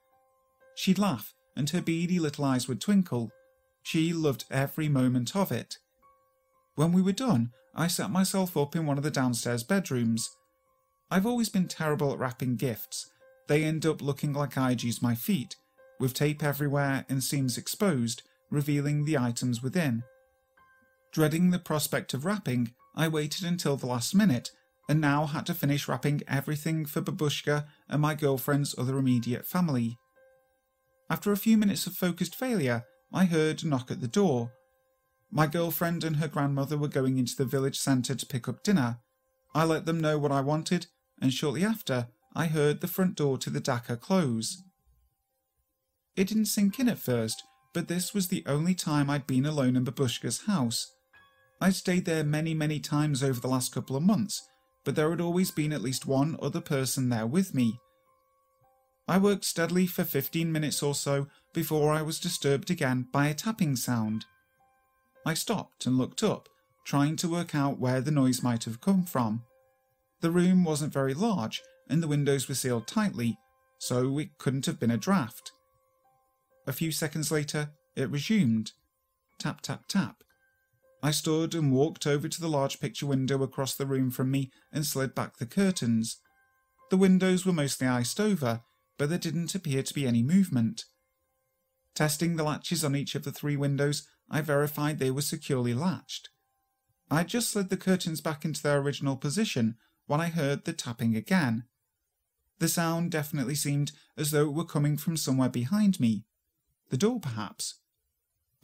She'd 0.74 0.98
laugh, 0.98 1.32
and 1.56 1.70
her 1.70 1.80
beady 1.80 2.18
little 2.18 2.44
eyes 2.44 2.68
would 2.68 2.80
twinkle. 2.80 3.30
She 3.82 4.12
loved 4.12 4.44
every 4.50 4.88
moment 4.88 5.36
of 5.36 5.52
it. 5.52 5.78
When 6.74 6.92
we 6.92 7.02
were 7.02 7.12
done, 7.12 7.52
I 7.74 7.86
sat 7.86 8.10
myself 8.10 8.56
up 8.56 8.74
in 8.74 8.86
one 8.86 8.98
of 8.98 9.04
the 9.04 9.10
downstairs 9.10 9.62
bedrooms. 9.62 10.30
I've 11.10 11.26
always 11.26 11.48
been 11.48 11.68
terrible 11.68 12.12
at 12.12 12.18
wrapping 12.18 12.56
gifts. 12.56 13.10
They 13.46 13.62
end 13.62 13.84
up 13.86 14.00
looking 14.00 14.32
like 14.32 14.56
I'd 14.56 14.82
used 14.82 15.02
my 15.02 15.14
feet, 15.14 15.56
with 16.00 16.14
tape 16.14 16.42
everywhere 16.42 17.04
and 17.08 17.22
seams 17.22 17.58
exposed, 17.58 18.22
revealing 18.50 19.04
the 19.04 19.18
items 19.18 19.62
within. 19.62 20.02
Dreading 21.12 21.50
the 21.50 21.58
prospect 21.58 22.14
of 22.14 22.24
wrapping, 22.24 22.72
I 22.94 23.08
waited 23.08 23.44
until 23.44 23.76
the 23.76 23.86
last 23.86 24.14
minute 24.14 24.50
and 24.88 25.00
now 25.00 25.26
had 25.26 25.46
to 25.46 25.54
finish 25.54 25.88
wrapping 25.88 26.22
everything 26.28 26.84
for 26.84 27.00
Babushka 27.00 27.66
and 27.88 28.02
my 28.02 28.14
girlfriend's 28.14 28.74
other 28.78 28.98
immediate 28.98 29.46
family. 29.46 29.98
After 31.10 31.32
a 31.32 31.36
few 31.36 31.56
minutes 31.56 31.86
of 31.86 31.94
focused 31.94 32.34
failure, 32.34 32.84
I 33.12 33.24
heard 33.24 33.62
a 33.62 33.66
knock 33.66 33.90
at 33.90 34.00
the 34.00 34.08
door. 34.08 34.52
My 35.30 35.46
girlfriend 35.46 36.04
and 36.04 36.16
her 36.16 36.28
grandmother 36.28 36.76
were 36.76 36.88
going 36.88 37.18
into 37.18 37.36
the 37.36 37.44
village 37.44 37.78
centre 37.78 38.14
to 38.14 38.26
pick 38.26 38.48
up 38.48 38.62
dinner. 38.62 38.98
I 39.54 39.64
let 39.64 39.86
them 39.86 40.00
know 40.00 40.18
what 40.18 40.32
I 40.32 40.40
wanted, 40.40 40.86
and 41.20 41.32
shortly 41.32 41.64
after, 41.64 42.08
I 42.34 42.46
heard 42.46 42.80
the 42.80 42.88
front 42.88 43.16
door 43.16 43.38
to 43.38 43.50
the 43.50 43.60
dacha 43.60 43.96
close. 43.96 44.62
It 46.16 46.28
didn't 46.28 46.46
sink 46.46 46.78
in 46.78 46.88
at 46.88 46.98
first, 46.98 47.42
but 47.72 47.88
this 47.88 48.14
was 48.14 48.28
the 48.28 48.44
only 48.46 48.74
time 48.74 49.10
I'd 49.10 49.26
been 49.26 49.46
alone 49.46 49.76
in 49.76 49.84
Babushka's 49.84 50.42
house. 50.42 50.93
I'd 51.64 51.74
stayed 51.74 52.04
there 52.04 52.24
many, 52.24 52.52
many 52.52 52.78
times 52.78 53.22
over 53.22 53.40
the 53.40 53.48
last 53.48 53.72
couple 53.72 53.96
of 53.96 54.02
months, 54.02 54.46
but 54.84 54.96
there 54.96 55.08
had 55.08 55.22
always 55.22 55.50
been 55.50 55.72
at 55.72 55.80
least 55.80 56.04
one 56.04 56.36
other 56.42 56.60
person 56.60 57.08
there 57.08 57.26
with 57.26 57.54
me. 57.54 57.80
I 59.08 59.16
worked 59.16 59.46
steadily 59.46 59.86
for 59.86 60.04
15 60.04 60.52
minutes 60.52 60.82
or 60.82 60.94
so 60.94 61.26
before 61.54 61.90
I 61.90 62.02
was 62.02 62.20
disturbed 62.20 62.70
again 62.70 63.06
by 63.10 63.28
a 63.28 63.34
tapping 63.34 63.76
sound. 63.76 64.26
I 65.24 65.32
stopped 65.32 65.86
and 65.86 65.96
looked 65.96 66.22
up, 66.22 66.50
trying 66.84 67.16
to 67.16 67.30
work 67.30 67.54
out 67.54 67.80
where 67.80 68.02
the 68.02 68.10
noise 68.10 68.42
might 68.42 68.64
have 68.64 68.82
come 68.82 69.04
from. 69.04 69.44
The 70.20 70.30
room 70.30 70.64
wasn't 70.64 70.92
very 70.92 71.14
large, 71.14 71.62
and 71.88 72.02
the 72.02 72.08
windows 72.08 72.46
were 72.46 72.56
sealed 72.56 72.86
tightly, 72.86 73.38
so 73.78 74.18
it 74.18 74.36
couldn't 74.36 74.66
have 74.66 74.78
been 74.78 74.90
a 74.90 74.98
draft. 74.98 75.52
A 76.66 76.74
few 76.74 76.92
seconds 76.92 77.30
later, 77.30 77.70
it 77.96 78.10
resumed. 78.10 78.72
Tap, 79.38 79.62
tap, 79.62 79.84
tap. 79.88 80.24
I 81.04 81.10
stood 81.10 81.54
and 81.54 81.70
walked 81.70 82.06
over 82.06 82.30
to 82.30 82.40
the 82.40 82.48
large 82.48 82.80
picture 82.80 83.04
window 83.04 83.42
across 83.42 83.74
the 83.74 83.84
room 83.84 84.10
from 84.10 84.30
me 84.30 84.50
and 84.72 84.86
slid 84.86 85.14
back 85.14 85.36
the 85.36 85.44
curtains. 85.44 86.16
The 86.88 86.96
windows 86.96 87.44
were 87.44 87.52
mostly 87.52 87.86
iced 87.86 88.18
over, 88.18 88.62
but 88.96 89.10
there 89.10 89.18
didn't 89.18 89.54
appear 89.54 89.82
to 89.82 89.92
be 89.92 90.06
any 90.06 90.22
movement. 90.22 90.86
Testing 91.94 92.36
the 92.36 92.42
latches 92.42 92.82
on 92.82 92.96
each 92.96 93.14
of 93.14 93.24
the 93.24 93.32
three 93.32 93.54
windows, 93.54 94.08
I 94.30 94.40
verified 94.40 94.98
they 94.98 95.10
were 95.10 95.20
securely 95.20 95.74
latched. 95.74 96.30
I 97.10 97.18
had 97.18 97.28
just 97.28 97.50
slid 97.50 97.68
the 97.68 97.76
curtains 97.76 98.22
back 98.22 98.46
into 98.46 98.62
their 98.62 98.78
original 98.78 99.16
position 99.16 99.76
when 100.06 100.22
I 100.22 100.28
heard 100.28 100.64
the 100.64 100.72
tapping 100.72 101.14
again. 101.16 101.64
The 102.60 102.68
sound 102.68 103.10
definitely 103.10 103.56
seemed 103.56 103.92
as 104.16 104.30
though 104.30 104.48
it 104.48 104.54
were 104.54 104.64
coming 104.64 104.96
from 104.96 105.18
somewhere 105.18 105.50
behind 105.50 106.00
me. 106.00 106.24
The 106.88 106.96
door, 106.96 107.20
perhaps? 107.20 107.74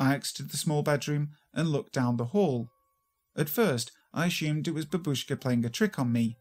I 0.00 0.14
exited 0.14 0.50
the 0.50 0.56
small 0.56 0.82
bedroom 0.82 1.32
and 1.52 1.68
looked 1.68 1.92
down 1.92 2.16
the 2.16 2.26
hall. 2.26 2.70
At 3.36 3.50
first, 3.50 3.92
I 4.14 4.26
assumed 4.26 4.66
it 4.66 4.74
was 4.74 4.86
Babushka 4.86 5.38
playing 5.38 5.64
a 5.66 5.68
trick 5.68 5.98
on 5.98 6.10
me. 6.10 6.38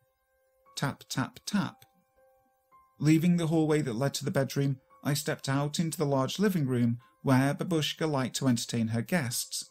Tap, 0.77 1.03
tap, 1.09 1.39
tap. 1.45 1.83
Leaving 2.99 3.35
the 3.35 3.47
hallway 3.47 3.81
that 3.81 3.95
led 3.95 4.13
to 4.15 4.25
the 4.25 4.31
bedroom, 4.31 4.77
I 5.03 5.13
stepped 5.13 5.49
out 5.49 5.77
into 5.77 5.97
the 5.97 6.05
large 6.05 6.39
living 6.39 6.67
room 6.67 6.99
where 7.21 7.53
Babushka 7.53 8.09
liked 8.09 8.37
to 8.37 8.47
entertain 8.47 8.89
her 8.89 9.01
guests. 9.01 9.69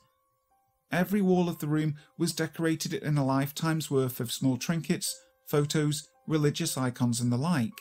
Every 0.93 1.23
wall 1.23 1.49
of 1.49 1.59
the 1.59 1.67
room 1.67 1.97
was 2.19 2.33
decorated 2.33 2.93
in 2.93 3.17
a 3.17 3.25
lifetime's 3.25 3.91
worth 3.91 4.21
of 4.21 4.33
small 4.33 4.59
trinkets, 4.59 5.19
photos, 5.47 6.09
religious 6.27 6.77
icons, 6.77 7.21
and 7.21 7.33
the 7.33 7.39
like. 7.39 7.73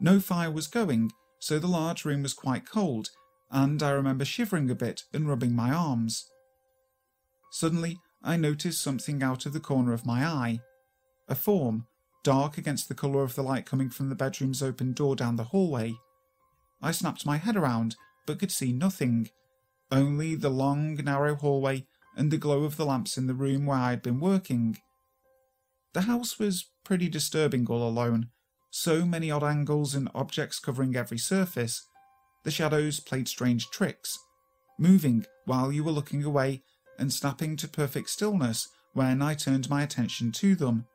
No 0.00 0.20
fire 0.20 0.50
was 0.50 0.66
going, 0.66 1.12
so 1.38 1.58
the 1.58 1.66
large 1.66 2.04
room 2.04 2.22
was 2.22 2.34
quite 2.34 2.68
cold, 2.68 3.10
and 3.50 3.82
I 3.82 3.90
remember 3.90 4.24
shivering 4.24 4.70
a 4.70 4.74
bit 4.74 5.04
and 5.12 5.28
rubbing 5.28 5.54
my 5.54 5.72
arms. 5.72 6.30
Suddenly, 7.50 7.98
I 8.22 8.36
noticed 8.36 8.82
something 8.82 9.22
out 9.22 9.46
of 9.46 9.52
the 9.52 9.60
corner 9.60 9.92
of 9.92 10.06
my 10.06 10.24
eye. 10.24 10.60
A 11.28 11.34
form, 11.34 11.86
dark 12.22 12.58
against 12.58 12.88
the 12.88 12.94
colour 12.94 13.22
of 13.22 13.34
the 13.34 13.42
light 13.42 13.64
coming 13.64 13.90
from 13.90 14.08
the 14.08 14.14
bedroom's 14.14 14.62
open 14.62 14.92
door 14.92 15.16
down 15.16 15.36
the 15.36 15.44
hallway. 15.44 15.94
I 16.82 16.92
snapped 16.92 17.26
my 17.26 17.36
head 17.36 17.56
around, 17.56 17.96
but 18.26 18.38
could 18.38 18.52
see 18.52 18.72
nothing, 18.72 19.30
only 19.90 20.34
the 20.34 20.50
long, 20.50 20.96
narrow 20.96 21.34
hallway 21.34 21.86
and 22.16 22.30
the 22.30 22.36
glow 22.36 22.64
of 22.64 22.76
the 22.76 22.84
lamps 22.84 23.16
in 23.16 23.26
the 23.26 23.34
room 23.34 23.66
where 23.66 23.78
I 23.78 23.90
had 23.90 24.02
been 24.02 24.20
working. 24.20 24.78
The 25.94 26.02
house 26.02 26.38
was 26.38 26.70
pretty 26.84 27.08
disturbing 27.08 27.66
all 27.68 27.88
alone, 27.88 28.28
so 28.70 29.06
many 29.06 29.30
odd 29.30 29.42
angles 29.44 29.94
and 29.94 30.10
objects 30.14 30.58
covering 30.58 30.94
every 30.96 31.18
surface. 31.18 31.86
The 32.48 32.52
shadows 32.52 32.98
played 32.98 33.28
strange 33.28 33.68
tricks, 33.68 34.18
moving 34.78 35.26
while 35.44 35.70
you 35.70 35.84
were 35.84 35.92
looking 35.92 36.24
away 36.24 36.62
and 36.98 37.12
snapping 37.12 37.58
to 37.58 37.68
perfect 37.68 38.08
stillness 38.08 38.68
when 38.94 39.20
I 39.20 39.34
turned 39.34 39.68
my 39.68 39.82
attention 39.82 40.32
to 40.32 40.54
them. 40.54 40.86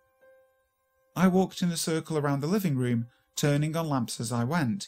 I 1.16 1.28
walked 1.28 1.62
in 1.62 1.70
a 1.70 1.78
circle 1.78 2.18
around 2.18 2.40
the 2.40 2.48
living 2.48 2.76
room, 2.76 3.06
turning 3.36 3.76
on 3.76 3.88
lamps 3.88 4.20
as 4.20 4.32
I 4.32 4.44
went. 4.44 4.88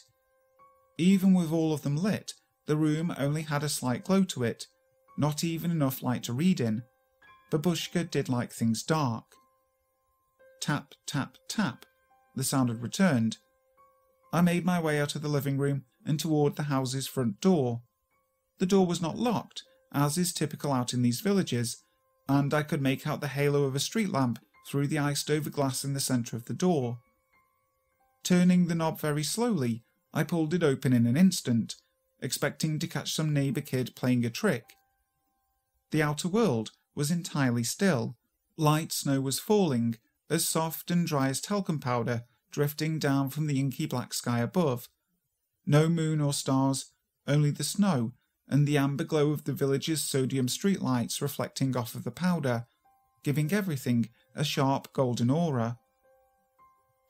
Even 0.98 1.34
with 1.34 1.52
all 1.52 1.72
of 1.72 1.82
them 1.82 1.96
lit, 1.96 2.34
the 2.66 2.76
room 2.76 3.14
only 3.16 3.42
had 3.42 3.62
a 3.62 3.68
slight 3.68 4.02
glow 4.02 4.24
to 4.24 4.42
it, 4.42 4.66
not 5.16 5.44
even 5.44 5.70
enough 5.70 6.02
light 6.02 6.24
to 6.24 6.32
read 6.32 6.58
in. 6.58 6.82
Babushka 7.52 8.10
did 8.10 8.28
like 8.28 8.50
things 8.50 8.82
dark. 8.82 9.36
Tap, 10.60 10.96
tap, 11.06 11.38
tap, 11.46 11.86
the 12.34 12.42
sound 12.42 12.70
had 12.70 12.82
returned. 12.82 13.36
I 14.32 14.40
made 14.40 14.64
my 14.64 14.80
way 14.80 15.00
out 15.00 15.14
of 15.14 15.22
the 15.22 15.28
living 15.28 15.58
room 15.58 15.84
and 16.06 16.18
toward 16.18 16.56
the 16.56 16.64
house's 16.64 17.06
front 17.06 17.40
door. 17.40 17.82
The 18.58 18.66
door 18.66 18.86
was 18.86 19.02
not 19.02 19.18
locked, 19.18 19.62
as 19.92 20.16
is 20.16 20.32
typical 20.32 20.72
out 20.72 20.94
in 20.94 21.02
these 21.02 21.20
villages, 21.20 21.82
and 22.28 22.54
I 22.54 22.62
could 22.62 22.80
make 22.80 23.06
out 23.06 23.20
the 23.20 23.28
halo 23.28 23.64
of 23.64 23.74
a 23.74 23.80
street 23.80 24.10
lamp 24.10 24.38
through 24.66 24.86
the 24.86 24.98
iced 24.98 25.30
over 25.30 25.50
glass 25.50 25.84
in 25.84 25.92
the 25.92 26.00
centre 26.00 26.36
of 26.36 26.46
the 26.46 26.54
door. 26.54 26.98
Turning 28.22 28.66
the 28.66 28.74
knob 28.74 29.00
very 29.00 29.22
slowly, 29.22 29.84
I 30.12 30.24
pulled 30.24 30.54
it 30.54 30.62
open 30.62 30.92
in 30.92 31.06
an 31.06 31.16
instant, 31.16 31.76
expecting 32.20 32.78
to 32.78 32.86
catch 32.86 33.12
some 33.12 33.32
neighbour 33.32 33.60
kid 33.60 33.94
playing 33.94 34.24
a 34.24 34.30
trick. 34.30 34.64
The 35.90 36.02
outer 36.02 36.28
world 36.28 36.70
was 36.94 37.10
entirely 37.10 37.62
still. 37.62 38.16
Light 38.56 38.92
snow 38.92 39.20
was 39.20 39.38
falling, 39.38 39.98
as 40.28 40.48
soft 40.48 40.90
and 40.90 41.06
dry 41.06 41.28
as 41.28 41.40
talcum 41.40 41.78
powder 41.78 42.24
drifting 42.50 42.98
down 42.98 43.28
from 43.28 43.46
the 43.46 43.60
inky 43.60 43.84
black 43.84 44.14
sky 44.14 44.40
above. 44.40 44.88
No 45.66 45.88
moon 45.88 46.20
or 46.20 46.32
stars, 46.32 46.92
only 47.26 47.50
the 47.50 47.64
snow 47.64 48.12
and 48.48 48.66
the 48.66 48.78
amber 48.78 49.04
glow 49.04 49.32
of 49.32 49.44
the 49.44 49.52
village's 49.52 50.00
sodium 50.00 50.46
streetlights 50.46 51.20
reflecting 51.20 51.76
off 51.76 51.94
of 51.94 52.04
the 52.04 52.12
powder, 52.12 52.66
giving 53.24 53.52
everything 53.52 54.08
a 54.36 54.44
sharp 54.44 54.92
golden 54.92 55.30
aura. 55.30 55.78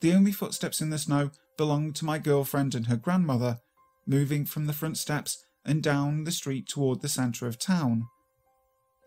The 0.01 0.15
only 0.15 0.33
footsteps 0.33 0.81
in 0.81 0.91
the 0.91 0.99
snow 0.99 1.31
belonged 1.59 1.97
to 1.97 2.05
my 2.05 2.19
girlfriend 2.19 2.75
and 2.75 2.87
her 2.87 2.97
grandmother, 2.97 3.59
moving 4.07 4.47
from 4.47 4.67
the 4.67 4.73
front 4.73 4.97
steps 4.97 5.45
and 5.65 5.83
down 5.83 6.25
the 6.25 6.33
street 6.33 6.69
toward 6.69 7.03
the 7.03 7.09
centre 7.09 7.47
of 7.47 7.59
town. 7.59 8.07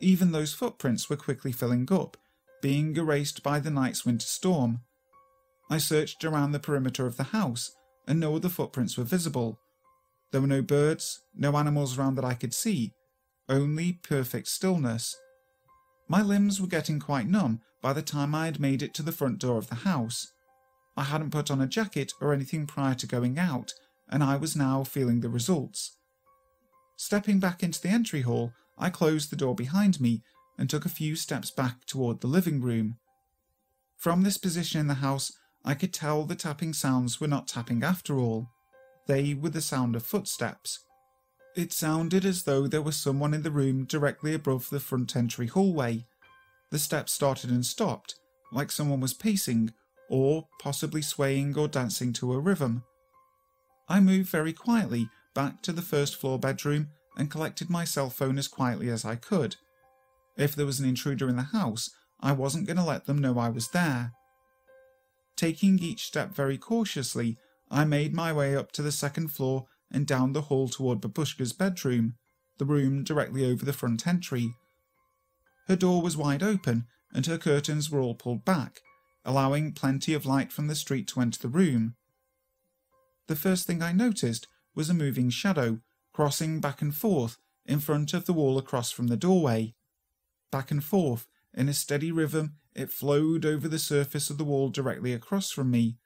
Even 0.02 0.32
those 0.32 0.54
footprints 0.54 1.10
were 1.10 1.16
quickly 1.16 1.52
filling 1.52 1.92
up, 1.92 2.18
being 2.62 2.96
erased 2.96 3.42
by 3.42 3.60
the 3.60 3.72
night's 3.72 4.06
winter 4.06 4.28
storm. 4.28 4.82
I 5.70 5.78
searched 5.78 6.24
around 6.24 6.52
the 6.52 6.60
perimeter 6.60 7.06
of 7.06 7.18
the 7.18 7.26
house, 7.26 7.72
and 8.10 8.20
no 8.20 8.36
other 8.36 8.50
footprints 8.50 8.98
were 8.98 9.04
visible. 9.04 9.60
There 10.32 10.42
were 10.42 10.48
no 10.48 10.64
birds, 10.64 11.22
no 11.36 11.56
animals 11.56 11.98
around 11.98 12.16
that 12.16 12.26
I 12.26 12.34
could 12.34 12.54
see, 12.54 12.92
only 13.48 13.94
perfect 13.94 14.48
stillness. 14.48 15.16
My 16.08 16.24
limbs 16.24 16.60
were 16.60 16.68
getting 16.68 17.00
quite 17.00 17.28
numb 17.28 17.62
by 17.82 17.94
the 17.94 18.02
time 18.02 18.34
I 18.34 18.46
had 18.46 18.60
made 18.60 18.82
it 18.82 18.96
to 18.96 19.04
the 19.04 19.12
front 19.12 19.38
door 19.40 19.58
of 19.58 19.70
the 19.70 19.76
house. 19.76 20.32
I 20.98 21.04
hadn't 21.04 21.30
put 21.30 21.52
on 21.52 21.62
a 21.62 21.68
jacket 21.68 22.12
or 22.20 22.34
anything 22.34 22.66
prior 22.66 22.96
to 22.96 23.08
going 23.08 23.38
out, 23.38 23.74
and 24.10 24.24
I 24.24 24.38
was 24.38 24.56
now 24.56 24.84
feeling 24.84 25.22
the 25.22 25.30
results. 25.30 25.96
Stepping 26.98 27.40
back 27.40 27.62
into 27.62 27.80
the 27.80 27.90
entry 27.90 28.22
hall, 28.22 28.54
I 28.78 28.90
closed 28.90 29.30
the 29.30 29.36
door 29.36 29.54
behind 29.54 30.02
me 30.02 30.24
and 30.58 30.68
took 30.68 30.86
a 30.86 30.90
few 30.90 31.16
steps 31.16 31.52
back 31.52 31.86
toward 31.86 32.22
the 32.22 32.28
living 32.28 32.60
room. 32.60 32.98
From 33.98 34.24
this 34.24 34.38
position 34.38 34.82
in 34.82 34.88
the 34.88 34.96
house, 34.96 35.32
I 35.70 35.76
could 35.76 35.94
tell 35.94 36.24
the 36.24 36.34
tapping 36.34 36.74
sounds 36.74 37.22
were 37.22 37.28
not 37.28 37.48
tapping 37.48 37.84
after 37.84 38.18
all. 38.18 38.50
They 39.06 39.36
were 39.36 39.52
the 39.52 39.62
sound 39.62 39.96
of 39.96 40.02
footsteps. 40.02 40.80
It 41.56 41.72
sounded 41.72 42.26
as 42.26 42.42
though 42.42 42.66
there 42.66 42.82
was 42.82 42.96
someone 42.96 43.36
in 43.36 43.44
the 43.44 43.52
room 43.52 43.86
directly 43.86 44.34
above 44.34 44.72
the 44.72 44.80
front 44.80 45.16
entry 45.16 45.46
hallway. 45.46 46.08
The 46.72 46.80
steps 46.80 47.12
started 47.12 47.52
and 47.52 47.64
stopped, 47.64 48.16
like 48.52 48.72
someone 48.72 49.00
was 49.00 49.14
pacing, 49.14 49.72
or 50.10 50.48
possibly 50.60 51.04
swaying 51.04 51.56
or 51.56 51.68
dancing 51.68 52.14
to 52.14 52.34
a 52.34 52.40
rhythm. 52.40 52.84
I 53.88 54.00
moved 54.00 54.32
very 54.32 54.54
quietly 54.54 55.08
back 55.36 55.62
to 55.62 55.72
the 55.72 55.84
first 55.84 56.16
floor 56.16 56.40
bedroom 56.40 56.88
and 57.16 57.30
collected 57.30 57.70
my 57.70 57.84
cell 57.84 58.10
phone 58.10 58.40
as 58.40 58.48
quietly 58.48 58.90
as 58.90 59.06
I 59.06 59.18
could. 59.18 59.56
If 60.36 60.56
there 60.56 60.66
was 60.66 60.80
an 60.80 60.90
intruder 60.90 61.30
in 61.30 61.36
the 61.36 61.44
house, 61.44 61.92
I 62.20 62.32
wasn't 62.32 62.66
going 62.66 62.78
to 62.78 62.84
let 62.84 63.06
them 63.06 63.20
know 63.20 63.38
I 63.38 63.50
was 63.50 63.68
there. 63.68 64.14
Taking 65.40 65.80
each 65.80 66.06
step 66.06 66.36
very 66.36 66.58
cautiously, 66.58 67.38
I 67.72 67.86
made 67.86 68.14
my 68.14 68.34
way 68.34 68.58
up 68.58 68.74
to 68.74 68.82
the 68.82 68.92
second 68.92 69.30
floor 69.30 69.68
and 69.90 70.06
down 70.06 70.34
the 70.34 70.42
hall 70.42 70.68
toward 70.68 71.00
Babushka's 71.00 71.54
bedroom, 71.54 72.16
the 72.58 72.66
room 72.66 73.06
directly 73.06 73.50
over 73.50 73.64
the 73.64 73.72
front 73.72 74.06
entry. 74.06 74.54
Her 75.70 75.78
door 75.78 76.02
was 76.02 76.18
wide 76.18 76.44
open 76.44 76.88
and 77.14 77.26
her 77.26 77.38
curtains 77.38 77.90
were 77.90 78.02
all 78.02 78.16
pulled 78.16 78.44
back, 78.44 78.82
allowing 79.24 79.72
plenty 79.72 80.14
of 80.14 80.26
light 80.26 80.52
from 80.52 80.68
the 80.68 80.76
street 80.76 81.08
to 81.08 81.22
enter 81.22 81.40
the 81.40 81.48
room. 81.48 81.96
The 83.28 83.38
first 83.38 83.66
thing 83.66 83.82
I 83.82 83.94
noticed 83.94 84.46
was 84.76 84.90
a 84.90 84.94
moving 84.94 85.30
shadow 85.30 85.80
crossing 86.12 86.60
back 86.60 86.82
and 86.82 86.94
forth 86.94 87.38
in 87.66 87.80
front 87.80 88.14
of 88.14 88.26
the 88.26 88.34
wall 88.34 88.58
across 88.58 88.92
from 88.92 89.08
the 89.08 89.16
doorway. 89.16 89.74
Back 90.52 90.70
and 90.70 90.84
forth, 90.84 91.28
in 91.54 91.70
a 91.70 91.74
steady 91.74 92.12
rhythm, 92.12 92.56
it 92.76 92.92
flowed 92.92 93.46
over 93.46 93.68
the 93.68 93.80
surface 93.80 94.30
of 94.30 94.38
the 94.38 94.44
wall 94.44 94.70
directly 94.70 95.14
across 95.14 95.52
from 95.52 95.72
me. 95.72 95.98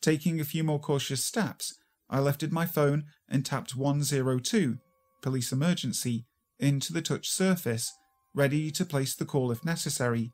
Taking 0.00 0.40
a 0.40 0.44
few 0.44 0.64
more 0.64 0.78
cautious 0.78 1.24
steps, 1.24 1.74
I 2.08 2.20
lifted 2.20 2.52
my 2.52 2.66
phone 2.66 3.04
and 3.28 3.44
tapped 3.44 3.76
102, 3.76 4.78
police 5.22 5.52
emergency, 5.52 6.26
into 6.58 6.92
the 6.92 7.02
touch 7.02 7.28
surface, 7.28 7.92
ready 8.34 8.70
to 8.70 8.84
place 8.84 9.14
the 9.14 9.24
call 9.24 9.50
if 9.50 9.64
necessary. 9.64 10.32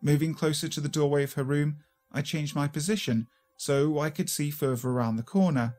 Moving 0.00 0.34
closer 0.34 0.68
to 0.68 0.80
the 0.80 0.88
doorway 0.88 1.24
of 1.24 1.32
her 1.34 1.42
room, 1.42 1.78
I 2.12 2.22
changed 2.22 2.54
my 2.54 2.68
position 2.68 3.26
so 3.56 3.98
I 3.98 4.10
could 4.10 4.30
see 4.30 4.50
further 4.50 4.88
around 4.88 5.16
the 5.16 5.22
corner. 5.22 5.74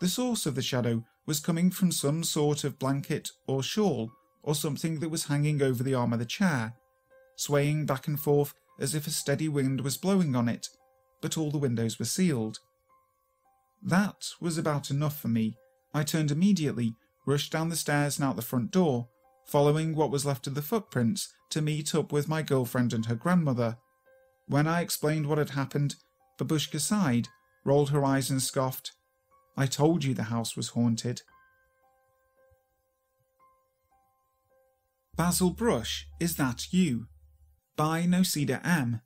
The 0.00 0.08
source 0.08 0.44
of 0.44 0.56
the 0.56 0.62
shadow 0.62 1.04
was 1.26 1.40
coming 1.40 1.70
from 1.70 1.92
some 1.92 2.24
sort 2.24 2.64
of 2.64 2.78
blanket 2.78 3.30
or 3.46 3.62
shawl 3.62 4.10
or 4.44 4.54
something 4.54 5.00
that 5.00 5.08
was 5.08 5.24
hanging 5.24 5.60
over 5.62 5.82
the 5.82 5.94
arm 5.94 6.12
of 6.12 6.18
the 6.20 6.24
chair, 6.24 6.74
swaying 7.34 7.86
back 7.86 8.06
and 8.06 8.20
forth 8.20 8.54
as 8.78 8.94
if 8.94 9.06
a 9.06 9.10
steady 9.10 9.48
wind 9.48 9.80
was 9.80 9.96
blowing 9.96 10.36
on 10.36 10.48
it, 10.48 10.68
but 11.20 11.36
all 11.36 11.50
the 11.50 11.58
windows 11.58 11.98
were 11.98 12.04
sealed. 12.04 12.58
That 13.82 14.28
was 14.40 14.58
about 14.58 14.90
enough 14.90 15.18
for 15.18 15.28
me. 15.28 15.56
I 15.92 16.04
turned 16.04 16.30
immediately, 16.30 16.94
rushed 17.26 17.52
down 17.52 17.70
the 17.70 17.76
stairs 17.76 18.18
and 18.18 18.26
out 18.26 18.36
the 18.36 18.42
front 18.42 18.70
door, 18.70 19.08
following 19.46 19.94
what 19.94 20.10
was 20.10 20.26
left 20.26 20.46
of 20.46 20.54
the 20.54 20.62
footprints 20.62 21.32
to 21.50 21.62
meet 21.62 21.94
up 21.94 22.12
with 22.12 22.28
my 22.28 22.42
girlfriend 22.42 22.92
and 22.92 23.06
her 23.06 23.14
grandmother. 23.14 23.78
When 24.46 24.66
I 24.66 24.80
explained 24.82 25.26
what 25.26 25.38
had 25.38 25.50
happened, 25.50 25.96
Babushka 26.38 26.80
sighed, 26.80 27.28
rolled 27.64 27.90
her 27.90 28.04
eyes, 28.04 28.30
and 28.30 28.42
scoffed. 28.42 28.92
I 29.56 29.66
told 29.66 30.04
you 30.04 30.14
the 30.14 30.24
house 30.24 30.56
was 30.56 30.70
haunted. 30.70 31.22
Basil 35.16 35.50
Brush, 35.50 36.08
Is 36.18 36.34
That 36.36 36.72
You? 36.72 37.06
by 37.76 38.02
nosidaM. 38.02 39.00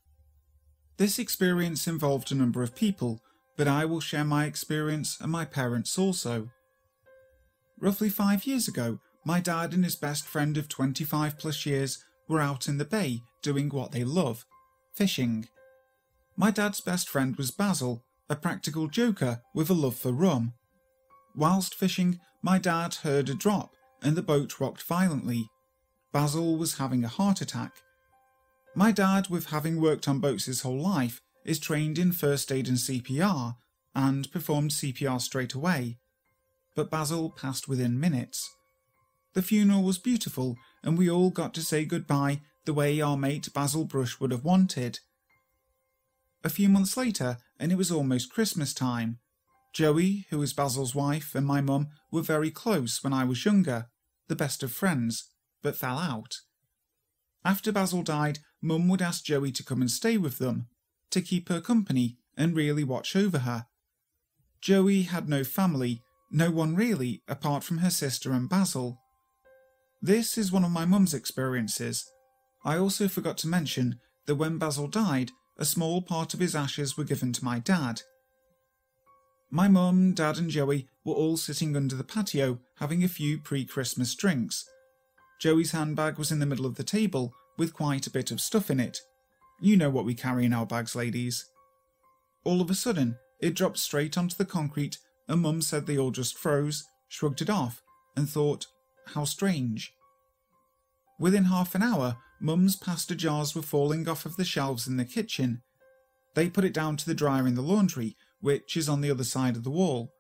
This 0.97 1.19
experience 1.19 1.87
involved 1.87 2.33
a 2.33 2.35
number 2.35 2.63
of 2.63 2.75
people, 2.75 3.21
but 3.59 3.69
I 3.69 3.85
will 3.85 4.01
share 4.01 4.25
my 4.25 4.47
experience 4.47 5.19
and 5.21 5.31
my 5.31 5.45
parents 5.45 5.99
also. 5.99 6.49
Roughly 7.79 8.09
five 8.09 8.47
years 8.47 8.69
ago, 8.69 9.01
my 9.25 9.41
dad 9.41 9.75
and 9.75 9.85
his 9.85 9.97
best 9.97 10.27
friend 10.27 10.57
of 10.57 10.69
25 10.69 11.39
plus 11.39 11.67
years 11.67 12.03
were 12.27 12.41
out 12.41 12.69
in 12.69 12.79
the 12.79 12.87
bay 12.87 13.21
doing 13.43 13.69
what 13.69 13.93
they 13.93 14.05
love 14.05 14.47
fishing. 14.95 15.47
My 16.37 16.51
dad's 16.51 16.81
best 16.81 17.09
friend 17.09 17.37
was 17.37 17.51
Basil, 17.51 18.03
a 18.31 18.35
practical 18.35 18.89
joker 18.89 19.43
with 19.55 19.69
a 19.69 19.75
love 19.75 19.97
for 19.97 20.13
rum. 20.13 20.55
Whilst 21.37 21.75
fishing, 21.75 22.19
my 22.43 22.59
dad 22.59 22.95
heard 22.95 23.29
a 23.29 23.35
drop 23.35 23.75
and 24.03 24.17
the 24.17 24.23
boat 24.23 24.59
rocked 24.59 24.83
violently. 24.83 25.51
Basil 26.13 26.57
was 26.57 26.79
having 26.79 27.05
a 27.05 27.09
heart 27.09 27.41
attack. 27.41 27.73
My 28.75 28.93
dad, 28.93 29.29
with 29.29 29.47
having 29.47 29.81
worked 29.81 30.09
on 30.09 30.21
boats 30.21 30.47
his 30.47 30.63
whole 30.63 30.81
life, 30.81 31.21
is 31.45 31.59
trained 31.59 31.99
in 31.99 32.13
first 32.13 32.51
aid 32.51 32.69
and 32.69 32.79
CPR 32.79 33.57
and 33.95 34.31
performed 34.31 34.71
CPR 34.71 35.21
straight 35.21 35.55
away. 35.55 35.99
But 36.75 36.91
Basil 36.91 37.31
passed 37.31 37.69
within 37.69 38.01
minutes. 38.01 38.49
The 39.35 39.43
funeral 39.43 39.83
was 39.83 39.99
beautiful 39.99 40.57
and 40.83 40.97
we 40.97 41.11
all 41.11 41.31
got 41.31 41.55
to 41.55 41.63
say 41.63 41.85
goodbye 41.85 42.41
the 42.65 42.75
way 42.75 43.01
our 43.01 43.17
mate 43.17 43.49
Basil 43.53 43.85
Brush 43.85 44.21
would 44.21 44.31
have 44.31 44.45
wanted. 44.45 45.01
A 46.45 46.49
few 46.49 46.69
months 46.69 46.97
later, 46.97 47.39
and 47.59 47.73
it 47.73 47.79
was 47.79 47.91
almost 47.91 48.33
Christmas 48.33 48.73
time. 48.73 49.19
Joey, 49.75 50.27
who 50.31 50.39
was 50.39 50.53
Basil's 50.53 50.95
wife, 50.95 51.35
and 51.35 51.47
my 51.47 51.61
mum 51.61 51.89
were 52.13 52.23
very 52.23 52.51
close 52.51 53.03
when 53.03 53.13
I 53.13 53.25
was 53.25 53.45
younger, 53.45 53.87
the 54.29 54.37
best 54.37 54.63
of 54.63 54.71
friends, 54.71 55.25
but 55.63 55.77
fell 55.77 55.99
out. 55.99 56.41
After 57.45 57.73
Basil 57.73 58.03
died, 58.03 58.41
Mum 58.61 58.89
would 58.89 59.03
ask 59.03 59.25
Joey 59.25 59.53
to 59.53 59.65
come 59.65 59.81
and 59.81 59.91
stay 59.91 60.17
with 60.17 60.39
them, 60.39 60.67
to 61.11 61.23
keep 61.23 61.49
her 61.49 61.61
company 61.61 62.19
and 62.37 62.57
really 62.57 62.85
watch 62.85 63.15
over 63.15 63.41
her. 63.41 63.67
Joey 64.61 65.03
had 65.03 65.29
no 65.29 65.45
family, 65.45 66.03
no 66.31 66.51
one 66.51 66.75
really, 66.75 67.23
apart 67.29 67.63
from 67.63 67.79
her 67.79 67.91
sister 67.91 68.33
and 68.33 68.49
Basil. 68.49 68.99
This 70.03 70.37
is 70.37 70.53
one 70.53 70.65
of 70.65 70.71
my 70.71 70.85
mum's 70.85 71.15
experiences. 71.15 72.09
I 72.65 72.77
also 72.77 73.09
forgot 73.09 73.39
to 73.39 73.49
mention 73.49 74.01
that 74.27 74.37
when 74.37 74.59
Basil 74.59 74.89
died, 74.89 75.31
a 75.57 75.65
small 75.65 76.03
part 76.03 76.35
of 76.35 76.41
his 76.41 76.55
ashes 76.55 76.97
were 76.97 77.05
given 77.05 77.33
to 77.33 77.45
my 77.45 77.59
dad. 77.59 78.03
My 79.51 79.69
mum, 79.69 80.13
dad, 80.13 80.39
and 80.39 80.51
Joey 80.51 80.89
were 81.05 81.15
all 81.15 81.37
sitting 81.37 81.75
under 81.75 81.97
the 81.97 82.05
patio 82.05 82.59
having 82.77 83.03
a 83.03 83.09
few 83.09 83.39
pre 83.39 83.65
Christmas 83.65 84.15
drinks. 84.15 84.69
Joey's 85.39 85.71
handbag 85.71 86.19
was 86.19 86.33
in 86.33 86.41
the 86.41 86.47
middle 86.47 86.67
of 86.67 86.75
the 86.75 86.85
table 86.85 87.33
with 87.57 87.73
quite 87.73 88.07
a 88.07 88.11
bit 88.11 88.31
of 88.31 88.41
stuff 88.41 88.71
in 88.71 88.81
it. 88.81 89.01
You 89.61 89.77
know 89.77 89.91
what 89.91 90.05
we 90.05 90.15
carry 90.15 90.45
in 90.45 90.53
our 90.53 90.67
bags, 90.67 90.95
ladies. 90.95 91.45
All 92.45 92.61
of 92.61 92.71
a 92.71 92.75
sudden, 92.75 93.17
it 93.41 93.55
dropped 93.55 93.79
straight 93.79 94.19
onto 94.19 94.37
the 94.37 94.45
concrete, 94.45 94.99
and 95.29 95.43
Mum 95.43 95.63
said 95.63 95.87
they 95.87 95.99
all 95.99 96.11
just 96.11 96.39
froze, 96.39 96.85
shrugged 97.09 97.41
it 97.41 97.51
off, 97.51 97.83
and 98.17 98.29
thought, 98.29 98.67
how 99.15 99.25
strange. 99.25 99.93
Within 101.19 101.45
half 101.45 101.75
an 101.75 101.83
hour, 101.83 102.17
Mum's 102.41 102.77
pasta 102.77 103.15
jars 103.15 103.55
were 103.55 103.63
falling 103.63 104.09
off 104.09 104.27
of 104.27 104.37
the 104.37 104.45
shelves 104.45 104.87
in 104.87 104.97
the 104.97 105.05
kitchen. 105.05 105.63
They 106.35 106.49
put 106.49 106.65
it 106.65 106.75
down 106.75 106.97
to 106.97 107.07
the 107.07 107.15
dryer 107.15 107.47
in 107.47 107.55
the 107.55 107.63
laundry, 107.63 108.17
which 108.41 108.77
is 108.77 108.89
on 108.89 109.01
the 109.01 109.11
other 109.11 109.25
side 109.25 109.57
of 109.57 109.65
the 109.65 109.71
wall, 109.71 110.13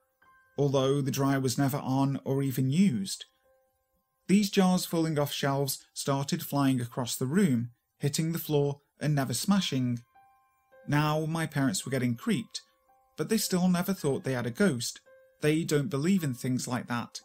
although 0.56 1.00
the 1.00 1.12
dryer 1.12 1.38
was 1.38 1.58
never 1.58 1.76
on 1.78 2.20
or 2.24 2.42
even 2.42 2.70
used. 2.70 3.24
These 4.28 4.50
jars 4.50 4.84
falling 4.84 5.18
off 5.18 5.32
shelves 5.32 5.84
started 5.94 6.42
flying 6.42 6.82
across 6.82 7.16
the 7.16 7.26
room, 7.26 7.70
hitting 7.98 8.32
the 8.32 8.38
floor 8.38 8.80
and 9.00 9.14
never 9.14 9.32
smashing. 9.32 10.00
Now 10.86 11.24
my 11.24 11.46
parents 11.46 11.84
were 11.84 11.90
getting 11.90 12.14
creeped, 12.14 12.60
but 13.16 13.30
they 13.30 13.38
still 13.38 13.68
never 13.68 13.94
thought 13.94 14.24
they 14.24 14.34
had 14.34 14.46
a 14.46 14.50
ghost. 14.50 15.00
They 15.40 15.64
don't 15.64 15.88
believe 15.88 16.22
in 16.22 16.34
things 16.34 16.68
like 16.68 16.88
that. 16.88 17.20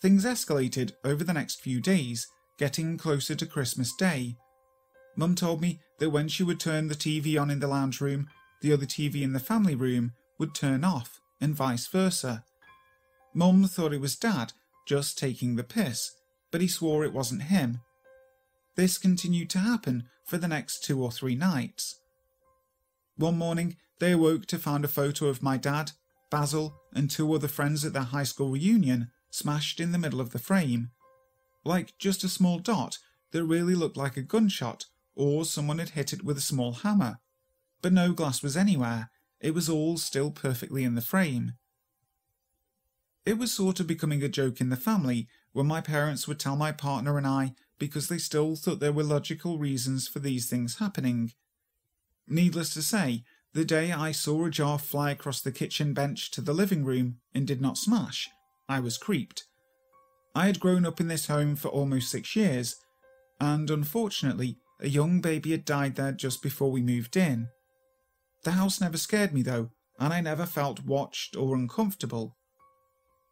Things 0.00 0.24
escalated 0.24 0.92
over 1.04 1.24
the 1.24 1.32
next 1.32 1.60
few 1.60 1.80
days, 1.80 2.28
getting 2.58 2.96
closer 2.96 3.34
to 3.34 3.46
Christmas 3.46 3.92
Day. 3.94 4.36
Mum 5.16 5.34
told 5.34 5.60
me 5.60 5.80
that 5.98 6.10
when 6.10 6.28
she 6.28 6.44
would 6.44 6.60
turn 6.60 6.86
the 6.86 6.94
TV 6.94 7.40
on 7.40 7.50
in 7.50 7.58
the 7.58 7.66
lounge 7.66 8.00
room, 8.00 8.28
the 8.60 8.72
other 8.72 8.86
TV 8.86 9.22
in 9.22 9.32
the 9.32 9.40
family 9.40 9.74
room 9.74 10.12
would 10.38 10.54
turn 10.54 10.84
off, 10.84 11.18
and 11.40 11.54
vice 11.54 11.86
versa. 11.88 12.44
Mum 13.34 13.64
thought 13.64 13.92
it 13.92 14.00
was 14.00 14.16
Dad 14.16 14.52
just 14.86 15.18
taking 15.18 15.56
the 15.56 15.64
piss, 15.64 16.12
but 16.50 16.60
he 16.60 16.68
swore 16.68 17.04
it 17.04 17.12
wasn't 17.12 17.44
him. 17.44 17.80
This 18.76 18.98
continued 18.98 19.50
to 19.50 19.58
happen 19.58 20.08
for 20.24 20.38
the 20.38 20.48
next 20.48 20.84
two 20.84 21.02
or 21.02 21.10
three 21.10 21.34
nights. 21.34 22.00
One 23.16 23.36
morning, 23.36 23.76
they 23.98 24.12
awoke 24.12 24.46
to 24.46 24.58
find 24.58 24.84
a 24.84 24.88
photo 24.88 25.26
of 25.26 25.42
my 25.42 25.56
dad, 25.56 25.92
Basil, 26.30 26.80
and 26.94 27.10
two 27.10 27.32
other 27.34 27.48
friends 27.48 27.84
at 27.84 27.92
their 27.92 28.02
high 28.02 28.24
school 28.24 28.50
reunion 28.50 29.10
smashed 29.30 29.80
in 29.80 29.92
the 29.92 29.98
middle 29.98 30.20
of 30.20 30.30
the 30.30 30.38
frame. 30.38 30.90
Like 31.64 31.98
just 31.98 32.24
a 32.24 32.28
small 32.28 32.58
dot 32.58 32.98
that 33.32 33.44
really 33.44 33.74
looked 33.74 33.96
like 33.96 34.16
a 34.16 34.22
gunshot 34.22 34.86
or 35.14 35.44
someone 35.44 35.78
had 35.78 35.90
hit 35.90 36.12
it 36.12 36.24
with 36.24 36.38
a 36.38 36.42
small 36.42 36.72
hammer 36.72 37.18
but 37.82 37.92
no 37.92 38.12
glass 38.12 38.42
was 38.42 38.56
anywhere. 38.56 39.10
It 39.40 39.54
was 39.54 39.68
all 39.68 39.96
still 39.96 40.32
perfectly 40.32 40.82
in 40.84 40.96
the 40.96 41.00
frame. 41.00 41.52
It 43.26 43.38
was 43.38 43.52
sort 43.52 43.80
of 43.80 43.88
becoming 43.88 44.22
a 44.22 44.28
joke 44.28 44.60
in 44.60 44.70
the 44.70 44.76
family 44.76 45.26
when 45.52 45.66
my 45.66 45.80
parents 45.80 46.28
would 46.28 46.38
tell 46.38 46.54
my 46.54 46.70
partner 46.70 47.18
and 47.18 47.26
I 47.26 47.54
because 47.76 48.06
they 48.06 48.18
still 48.18 48.54
thought 48.54 48.78
there 48.78 48.92
were 48.92 49.02
logical 49.02 49.58
reasons 49.58 50.06
for 50.06 50.20
these 50.20 50.48
things 50.48 50.78
happening. 50.78 51.32
Needless 52.28 52.72
to 52.74 52.82
say, 52.82 53.24
the 53.52 53.64
day 53.64 53.90
I 53.90 54.12
saw 54.12 54.44
a 54.44 54.50
jar 54.50 54.78
fly 54.78 55.10
across 55.10 55.40
the 55.40 55.50
kitchen 55.50 55.92
bench 55.92 56.30
to 56.32 56.40
the 56.40 56.54
living 56.54 56.84
room 56.84 57.16
and 57.34 57.46
did 57.46 57.60
not 57.60 57.78
smash, 57.78 58.30
I 58.68 58.78
was 58.78 58.96
creeped. 58.96 59.44
I 60.34 60.46
had 60.46 60.60
grown 60.60 60.86
up 60.86 61.00
in 61.00 61.08
this 61.08 61.26
home 61.26 61.56
for 61.56 61.68
almost 61.68 62.10
six 62.10 62.36
years, 62.36 62.76
and 63.40 63.70
unfortunately, 63.70 64.58
a 64.80 64.88
young 64.88 65.20
baby 65.20 65.50
had 65.50 65.64
died 65.64 65.96
there 65.96 66.12
just 66.12 66.42
before 66.42 66.70
we 66.70 66.80
moved 66.80 67.16
in. 67.16 67.48
The 68.44 68.52
house 68.52 68.80
never 68.80 68.98
scared 68.98 69.32
me 69.32 69.42
though, 69.42 69.70
and 69.98 70.12
I 70.12 70.20
never 70.20 70.46
felt 70.46 70.84
watched 70.84 71.36
or 71.36 71.56
uncomfortable. 71.56 72.36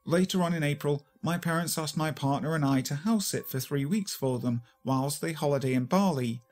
Later 0.07 0.43
on 0.43 0.53
in 0.53 0.63
April, 0.63 1.07
my 1.23 1.39
parents 1.39 1.79
asked 1.79 1.97
my 1.97 2.11
partner 2.11 2.55
and 2.55 2.65
I 2.65 2.83
to 2.83 2.95
house 2.95 3.29
sit 3.29 3.49
for 3.49 3.59
three 3.59 3.87
weeks 3.87 4.15
for 4.15 4.39
them 4.39 4.63
whilst 4.85 5.21
they 5.21 5.33
holiday 5.33 5.73
in 5.73 5.87
Bali. 5.87 6.43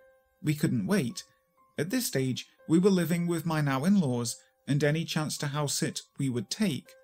We 0.42 0.54
couldn't 0.54 0.86
wait. 0.86 1.24
At 1.78 1.90
this 1.90 2.06
stage, 2.06 2.46
we 2.66 2.78
were 2.78 2.90
living 2.90 3.26
with 3.26 3.44
my 3.44 3.60
now 3.60 3.84
in 3.84 4.00
laws, 4.00 4.36
and 4.66 4.82
any 4.82 5.04
chance 5.04 5.36
to 5.38 5.48
house 5.48 5.74
sit 5.74 6.02
we 6.18 6.30
would 6.30 6.48
take. 6.48 6.94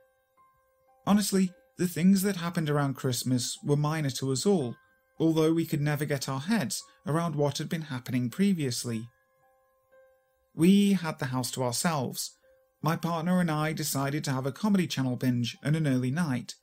Honestly, 1.07 1.53
the 1.77 1.89
things 1.89 2.23
that 2.23 2.37
happened 2.37 2.71
around 2.71 2.95
Christmas 2.95 3.59
were 3.63 3.77
minor 3.77 4.11
to 4.11 4.33
us 4.33 4.47
all, 4.47 4.77
although 5.19 5.53
we 5.53 5.67
could 5.67 5.81
never 5.81 6.05
get 6.05 6.29
our 6.29 6.41
heads 6.41 6.83
around 7.07 7.35
what 7.35 7.59
had 7.59 7.69
been 7.69 7.83
happening 7.83 8.31
previously. 8.31 9.09
We 10.55 10.95
had 10.95 11.19
the 11.19 11.27
house 11.27 11.51
to 11.53 11.63
ourselves. 11.63 12.38
My 12.81 12.97
partner 12.97 13.41
and 13.41 13.51
I 13.51 13.73
decided 13.73 14.23
to 14.25 14.31
have 14.31 14.47
a 14.47 14.53
Comedy 14.53 14.87
Channel 14.87 15.17
binge 15.17 15.57
and 15.63 15.75
an 15.75 15.87
early 15.87 16.11
night. 16.11 16.55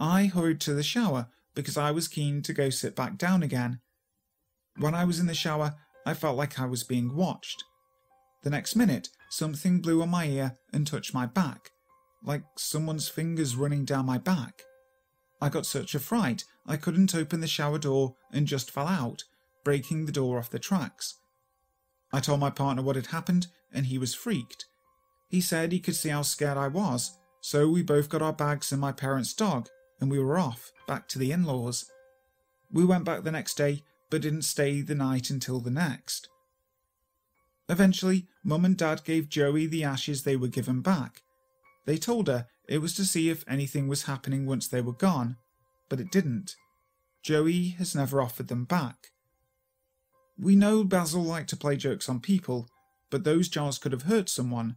I 0.00 0.26
hurried 0.26 0.60
to 0.62 0.74
the 0.74 0.82
shower 0.82 1.28
because 1.54 1.76
I 1.76 1.90
was 1.92 2.08
keen 2.08 2.42
to 2.42 2.52
go 2.52 2.70
sit 2.70 2.96
back 2.96 3.16
down 3.16 3.42
again. 3.42 3.80
When 4.76 4.94
I 4.94 5.04
was 5.04 5.20
in 5.20 5.26
the 5.26 5.34
shower, 5.34 5.74
I 6.04 6.14
felt 6.14 6.36
like 6.36 6.58
I 6.58 6.66
was 6.66 6.82
being 6.82 7.14
watched. 7.14 7.62
The 8.42 8.50
next 8.50 8.74
minute, 8.74 9.08
something 9.28 9.80
blew 9.80 10.02
on 10.02 10.08
my 10.08 10.24
ear 10.26 10.56
and 10.72 10.86
touched 10.86 11.14
my 11.14 11.26
back, 11.26 11.70
like 12.24 12.42
someone's 12.56 13.08
fingers 13.08 13.54
running 13.54 13.84
down 13.84 14.06
my 14.06 14.18
back. 14.18 14.62
I 15.40 15.48
got 15.48 15.66
such 15.66 15.94
a 15.94 16.00
fright 16.00 16.44
I 16.66 16.76
couldn't 16.76 17.14
open 17.14 17.40
the 17.40 17.46
shower 17.46 17.78
door 17.78 18.14
and 18.32 18.46
just 18.46 18.70
fell 18.70 18.88
out, 18.88 19.22
breaking 19.64 20.06
the 20.06 20.12
door 20.12 20.38
off 20.38 20.50
the 20.50 20.58
tracks. 20.58 21.14
I 22.12 22.20
told 22.20 22.40
my 22.40 22.50
partner 22.50 22.82
what 22.82 22.96
had 22.96 23.06
happened, 23.06 23.46
and 23.72 23.86
he 23.86 23.98
was 23.98 24.14
freaked. 24.14 24.66
He 25.30 25.40
said 25.40 25.70
he 25.70 25.78
could 25.78 25.94
see 25.94 26.08
how 26.08 26.22
scared 26.22 26.58
I 26.58 26.66
was, 26.66 27.16
so 27.40 27.68
we 27.68 27.82
both 27.82 28.08
got 28.08 28.20
our 28.20 28.32
bags 28.32 28.72
and 28.72 28.80
my 28.80 28.90
parents' 28.90 29.32
dog, 29.32 29.68
and 30.00 30.10
we 30.10 30.18
were 30.18 30.38
off, 30.38 30.72
back 30.88 31.06
to 31.08 31.18
the 31.20 31.30
in 31.30 31.44
laws. 31.44 31.88
We 32.72 32.84
went 32.84 33.04
back 33.04 33.22
the 33.22 33.30
next 33.30 33.54
day, 33.54 33.84
but 34.10 34.22
didn't 34.22 34.42
stay 34.42 34.80
the 34.80 34.96
night 34.96 35.30
until 35.30 35.60
the 35.60 35.70
next. 35.70 36.28
Eventually, 37.68 38.26
Mum 38.42 38.64
and 38.64 38.76
Dad 38.76 39.04
gave 39.04 39.28
Joey 39.28 39.66
the 39.66 39.84
ashes 39.84 40.24
they 40.24 40.34
were 40.34 40.48
given 40.48 40.80
back. 40.80 41.22
They 41.86 41.96
told 41.96 42.26
her 42.26 42.48
it 42.68 42.78
was 42.78 42.94
to 42.94 43.04
see 43.04 43.30
if 43.30 43.44
anything 43.46 43.86
was 43.86 44.02
happening 44.02 44.46
once 44.46 44.66
they 44.66 44.80
were 44.80 44.92
gone, 44.92 45.36
but 45.88 46.00
it 46.00 46.10
didn't. 46.10 46.56
Joey 47.22 47.68
has 47.78 47.94
never 47.94 48.20
offered 48.20 48.48
them 48.48 48.64
back. 48.64 49.12
We 50.36 50.56
know 50.56 50.82
Basil 50.82 51.22
liked 51.22 51.50
to 51.50 51.56
play 51.56 51.76
jokes 51.76 52.08
on 52.08 52.18
people, 52.18 52.68
but 53.10 53.22
those 53.22 53.48
jars 53.48 53.78
could 53.78 53.92
have 53.92 54.02
hurt 54.02 54.28
someone, 54.28 54.76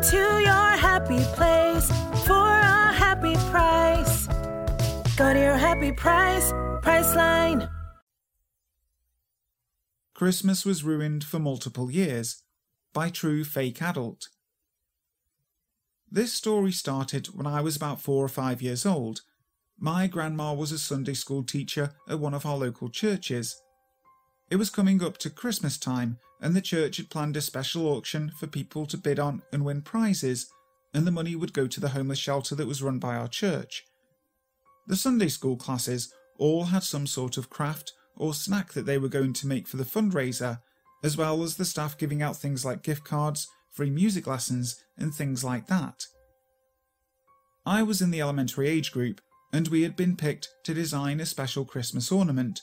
Go 0.00 0.06
to 0.12 0.40
your 0.40 0.70
happy 0.78 1.22
place 1.34 1.90
for 2.26 2.32
a 2.32 2.90
happy 2.90 3.34
price. 3.50 4.26
Go 5.14 5.34
to 5.34 5.38
your 5.38 5.58
happy 5.58 5.92
price, 5.92 6.52
Priceline. 6.80 7.68
Christmas 10.14 10.64
was 10.64 10.82
ruined 10.82 11.22
for 11.22 11.38
multiple 11.38 11.90
years 11.90 12.42
by 12.94 13.10
True 13.10 13.44
Fake 13.44 13.82
Adult. 13.82 14.30
This 16.10 16.32
story 16.32 16.72
started 16.72 17.26
when 17.34 17.46
I 17.46 17.60
was 17.60 17.76
about 17.76 18.00
four 18.00 18.24
or 18.24 18.28
five 18.28 18.62
years 18.62 18.86
old. 18.86 19.20
My 19.78 20.06
grandma 20.06 20.54
was 20.54 20.72
a 20.72 20.78
Sunday 20.78 21.12
school 21.12 21.42
teacher 21.42 21.90
at 22.08 22.18
one 22.18 22.32
of 22.32 22.46
our 22.46 22.56
local 22.56 22.88
churches. 22.88 23.60
It 24.50 24.56
was 24.56 24.68
coming 24.68 25.02
up 25.02 25.16
to 25.18 25.30
Christmas 25.30 25.78
time, 25.78 26.18
and 26.40 26.56
the 26.56 26.60
church 26.60 26.96
had 26.96 27.08
planned 27.08 27.36
a 27.36 27.40
special 27.40 27.86
auction 27.86 28.32
for 28.38 28.48
people 28.48 28.84
to 28.86 28.98
bid 28.98 29.20
on 29.20 29.42
and 29.52 29.64
win 29.64 29.82
prizes, 29.82 30.50
and 30.92 31.06
the 31.06 31.12
money 31.12 31.36
would 31.36 31.52
go 31.52 31.68
to 31.68 31.78
the 31.78 31.90
homeless 31.90 32.18
shelter 32.18 32.56
that 32.56 32.66
was 32.66 32.82
run 32.82 32.98
by 32.98 33.14
our 33.14 33.28
church. 33.28 33.84
The 34.88 34.96
Sunday 34.96 35.28
school 35.28 35.56
classes 35.56 36.12
all 36.36 36.64
had 36.64 36.82
some 36.82 37.06
sort 37.06 37.36
of 37.36 37.48
craft 37.48 37.92
or 38.16 38.34
snack 38.34 38.72
that 38.72 38.86
they 38.86 38.98
were 38.98 39.08
going 39.08 39.32
to 39.34 39.46
make 39.46 39.68
for 39.68 39.76
the 39.76 39.84
fundraiser, 39.84 40.58
as 41.04 41.16
well 41.16 41.44
as 41.44 41.56
the 41.56 41.64
staff 41.64 41.96
giving 41.96 42.20
out 42.20 42.36
things 42.36 42.64
like 42.64 42.82
gift 42.82 43.04
cards, 43.04 43.46
free 43.70 43.90
music 43.90 44.26
lessons, 44.26 44.82
and 44.98 45.14
things 45.14 45.44
like 45.44 45.68
that. 45.68 46.06
I 47.64 47.84
was 47.84 48.02
in 48.02 48.10
the 48.10 48.20
elementary 48.20 48.68
age 48.68 48.90
group, 48.90 49.20
and 49.52 49.68
we 49.68 49.82
had 49.82 49.94
been 49.94 50.16
picked 50.16 50.48
to 50.64 50.74
design 50.74 51.20
a 51.20 51.26
special 51.26 51.64
Christmas 51.64 52.10
ornament. 52.10 52.60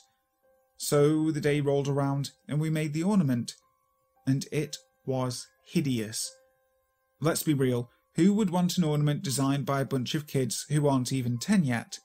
So 0.78 1.30
the 1.30 1.40
day 1.40 1.60
rolled 1.60 1.88
around, 1.88 2.30
and 2.48 2.60
we 2.60 2.70
made 2.70 2.94
the 2.94 3.02
ornament, 3.02 3.54
and 4.26 4.46
it 4.50 4.76
was 5.04 5.46
hideous. 5.66 6.32
Let's 7.20 7.42
be 7.42 7.52
real, 7.52 7.90
who 8.14 8.32
would 8.32 8.50
want 8.50 8.78
an 8.78 8.84
ornament 8.84 9.22
designed 9.22 9.66
by 9.66 9.80
a 9.80 9.84
bunch 9.84 10.14
of 10.14 10.26
kids 10.26 10.64
who 10.70 10.86
aren't 10.86 11.12
even 11.12 11.38
10 11.38 11.64
yet? 11.64 11.98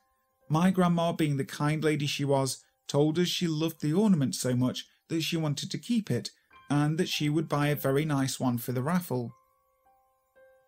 My 0.49 0.71
grandma, 0.71 1.11
being 1.11 1.37
the 1.37 1.45
kind 1.45 1.83
lady 1.83 2.07
she 2.07 2.25
was, 2.25 2.63
told 2.87 3.17
us 3.19 3.27
she 3.27 3.47
loved 3.47 3.81
the 3.81 3.93
ornament 3.93 4.35
so 4.35 4.55
much 4.55 4.85
that 5.09 5.21
she 5.21 5.37
wanted 5.37 5.69
to 5.71 5.77
keep 5.77 6.09
it 6.09 6.31
and 6.69 6.97
that 6.97 7.09
she 7.09 7.29
would 7.29 7.47
buy 7.47 7.67
a 7.67 7.75
very 7.75 8.05
nice 8.05 8.39
one 8.39 8.57
for 8.57 8.71
the 8.71 8.81
raffle. 8.81 9.33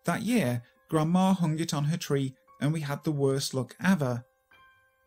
That 0.04 0.22
year, 0.22 0.62
Grandma 0.88 1.34
hung 1.34 1.58
it 1.58 1.74
on 1.74 1.84
her 1.84 1.96
tree 1.96 2.34
and 2.60 2.72
we 2.72 2.80
had 2.80 3.02
the 3.02 3.12
worst 3.12 3.52
luck 3.54 3.74
ever. 3.84 4.24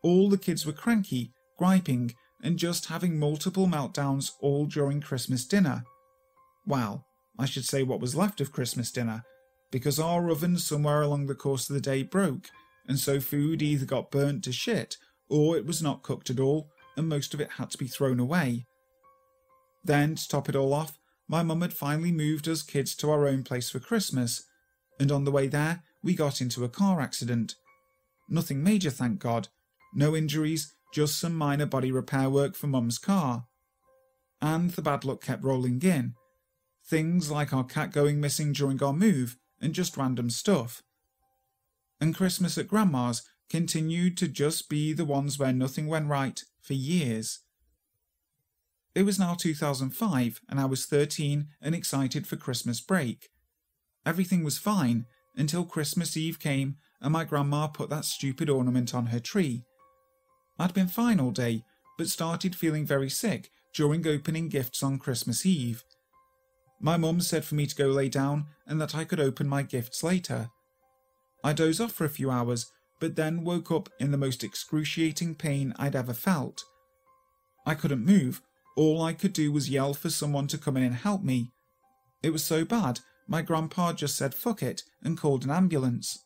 All 0.02 0.28
the 0.28 0.38
kids 0.38 0.66
were 0.66 0.72
cranky, 0.72 1.32
griping, 1.58 2.14
and 2.42 2.58
just 2.58 2.86
having 2.86 3.18
multiple 3.18 3.66
meltdowns 3.66 4.32
all 4.40 4.66
during 4.66 5.00
Christmas 5.00 5.44
dinner. 5.44 5.84
Well, 6.66 7.06
I 7.38 7.46
should 7.46 7.64
say 7.64 7.82
what 7.82 8.00
was 8.00 8.14
left 8.14 8.40
of 8.40 8.52
Christmas 8.52 8.90
dinner, 8.90 9.24
because 9.70 9.98
our 9.98 10.30
oven 10.30 10.58
somewhere 10.58 11.02
along 11.02 11.26
the 11.26 11.34
course 11.34 11.68
of 11.68 11.74
the 11.74 11.80
day 11.80 12.02
broke, 12.02 12.50
and 12.86 12.98
so 12.98 13.20
food 13.20 13.62
either 13.62 13.86
got 13.86 14.10
burnt 14.10 14.44
to 14.44 14.52
shit 14.52 14.96
or 15.30 15.56
it 15.56 15.64
was 15.64 15.80
not 15.80 16.02
cooked 16.02 16.28
at 16.28 16.40
all, 16.40 16.68
and 16.96 17.08
most 17.08 17.32
of 17.32 17.40
it 17.40 17.52
had 17.52 17.70
to 17.70 17.78
be 17.78 17.86
thrown 17.86 18.18
away. 18.18 18.66
Then, 19.84 20.16
to 20.16 20.28
top 20.28 20.48
it 20.48 20.56
all 20.56 20.74
off, 20.74 20.98
my 21.28 21.42
mum 21.42 21.62
had 21.62 21.72
finally 21.72 22.10
moved 22.10 22.48
us 22.48 22.62
kids 22.62 22.94
to 22.96 23.10
our 23.10 23.26
own 23.26 23.44
place 23.44 23.70
for 23.70 23.78
Christmas, 23.78 24.42
and 24.98 25.12
on 25.12 25.24
the 25.24 25.30
way 25.30 25.46
there, 25.46 25.82
we 26.02 26.14
got 26.14 26.40
into 26.40 26.64
a 26.64 26.68
car 26.68 27.00
accident. 27.00 27.54
Nothing 28.28 28.62
major, 28.62 28.90
thank 28.90 29.20
God. 29.20 29.48
No 29.94 30.16
injuries, 30.16 30.74
just 30.92 31.18
some 31.18 31.34
minor 31.34 31.66
body 31.66 31.92
repair 31.92 32.28
work 32.28 32.54
for 32.54 32.66
Mum's 32.66 32.98
car. 32.98 33.46
And 34.40 34.70
the 34.70 34.82
bad 34.82 35.04
luck 35.04 35.22
kept 35.22 35.44
rolling 35.44 35.80
in. 35.82 36.14
Things 36.86 37.30
like 37.30 37.52
our 37.52 37.64
cat 37.64 37.92
going 37.92 38.20
missing 38.20 38.52
during 38.52 38.82
our 38.82 38.92
move, 38.92 39.36
and 39.60 39.74
just 39.74 39.96
random 39.96 40.30
stuff. 40.30 40.82
And 42.00 42.14
Christmas 42.14 42.56
at 42.56 42.68
Grandma's 42.68 43.22
continued 43.50 44.16
to 44.18 44.28
just 44.28 44.68
be 44.68 44.92
the 44.92 45.04
ones 45.04 45.38
where 45.38 45.52
nothing 45.52 45.86
went 45.86 46.08
right 46.08 46.42
for 46.62 46.72
years. 46.72 47.40
It 48.94 49.02
was 49.02 49.18
now 49.18 49.34
2005, 49.34 50.40
and 50.48 50.58
I 50.58 50.64
was 50.64 50.86
13 50.86 51.48
and 51.60 51.74
excited 51.74 52.26
for 52.26 52.36
Christmas 52.36 52.80
break. 52.80 53.28
Everything 54.04 54.42
was 54.42 54.58
fine 54.58 55.06
until 55.36 55.64
Christmas 55.64 56.16
Eve 56.16 56.40
came 56.40 56.76
and 57.00 57.12
my 57.12 57.24
grandma 57.24 57.66
put 57.66 57.90
that 57.90 58.04
stupid 58.04 58.50
ornament 58.50 58.94
on 58.94 59.06
her 59.06 59.20
tree. 59.20 59.64
I'd 60.60 60.74
been 60.74 60.88
fine 60.88 61.20
all 61.20 61.30
day, 61.30 61.64
but 61.96 62.10
started 62.10 62.54
feeling 62.54 62.84
very 62.84 63.08
sick 63.08 63.50
during 63.74 64.06
opening 64.06 64.50
gifts 64.50 64.82
on 64.82 64.98
Christmas 64.98 65.46
Eve. 65.46 65.84
My 66.78 66.98
mum 66.98 67.22
said 67.22 67.46
for 67.46 67.54
me 67.54 67.66
to 67.66 67.74
go 67.74 67.86
lay 67.86 68.10
down 68.10 68.44
and 68.66 68.78
that 68.78 68.94
I 68.94 69.04
could 69.04 69.20
open 69.20 69.48
my 69.48 69.62
gifts 69.62 70.02
later. 70.02 70.50
I 71.42 71.54
dozed 71.54 71.80
off 71.80 71.92
for 71.92 72.04
a 72.04 72.10
few 72.10 72.30
hours, 72.30 72.70
but 73.00 73.16
then 73.16 73.42
woke 73.42 73.70
up 73.70 73.88
in 73.98 74.10
the 74.10 74.18
most 74.18 74.44
excruciating 74.44 75.36
pain 75.36 75.72
I'd 75.78 75.96
ever 75.96 76.12
felt. 76.12 76.62
I 77.64 77.74
couldn't 77.74 78.04
move. 78.04 78.42
All 78.76 79.00
I 79.00 79.14
could 79.14 79.32
do 79.32 79.50
was 79.50 79.70
yell 79.70 79.94
for 79.94 80.10
someone 80.10 80.46
to 80.48 80.58
come 80.58 80.76
in 80.76 80.82
and 80.82 80.94
help 80.94 81.22
me. 81.22 81.52
It 82.22 82.34
was 82.34 82.44
so 82.44 82.66
bad, 82.66 83.00
my 83.26 83.40
grandpa 83.40 83.94
just 83.94 84.14
said 84.14 84.34
fuck 84.34 84.62
it 84.62 84.82
and 85.02 85.16
called 85.16 85.44
an 85.44 85.50
ambulance. 85.50 86.22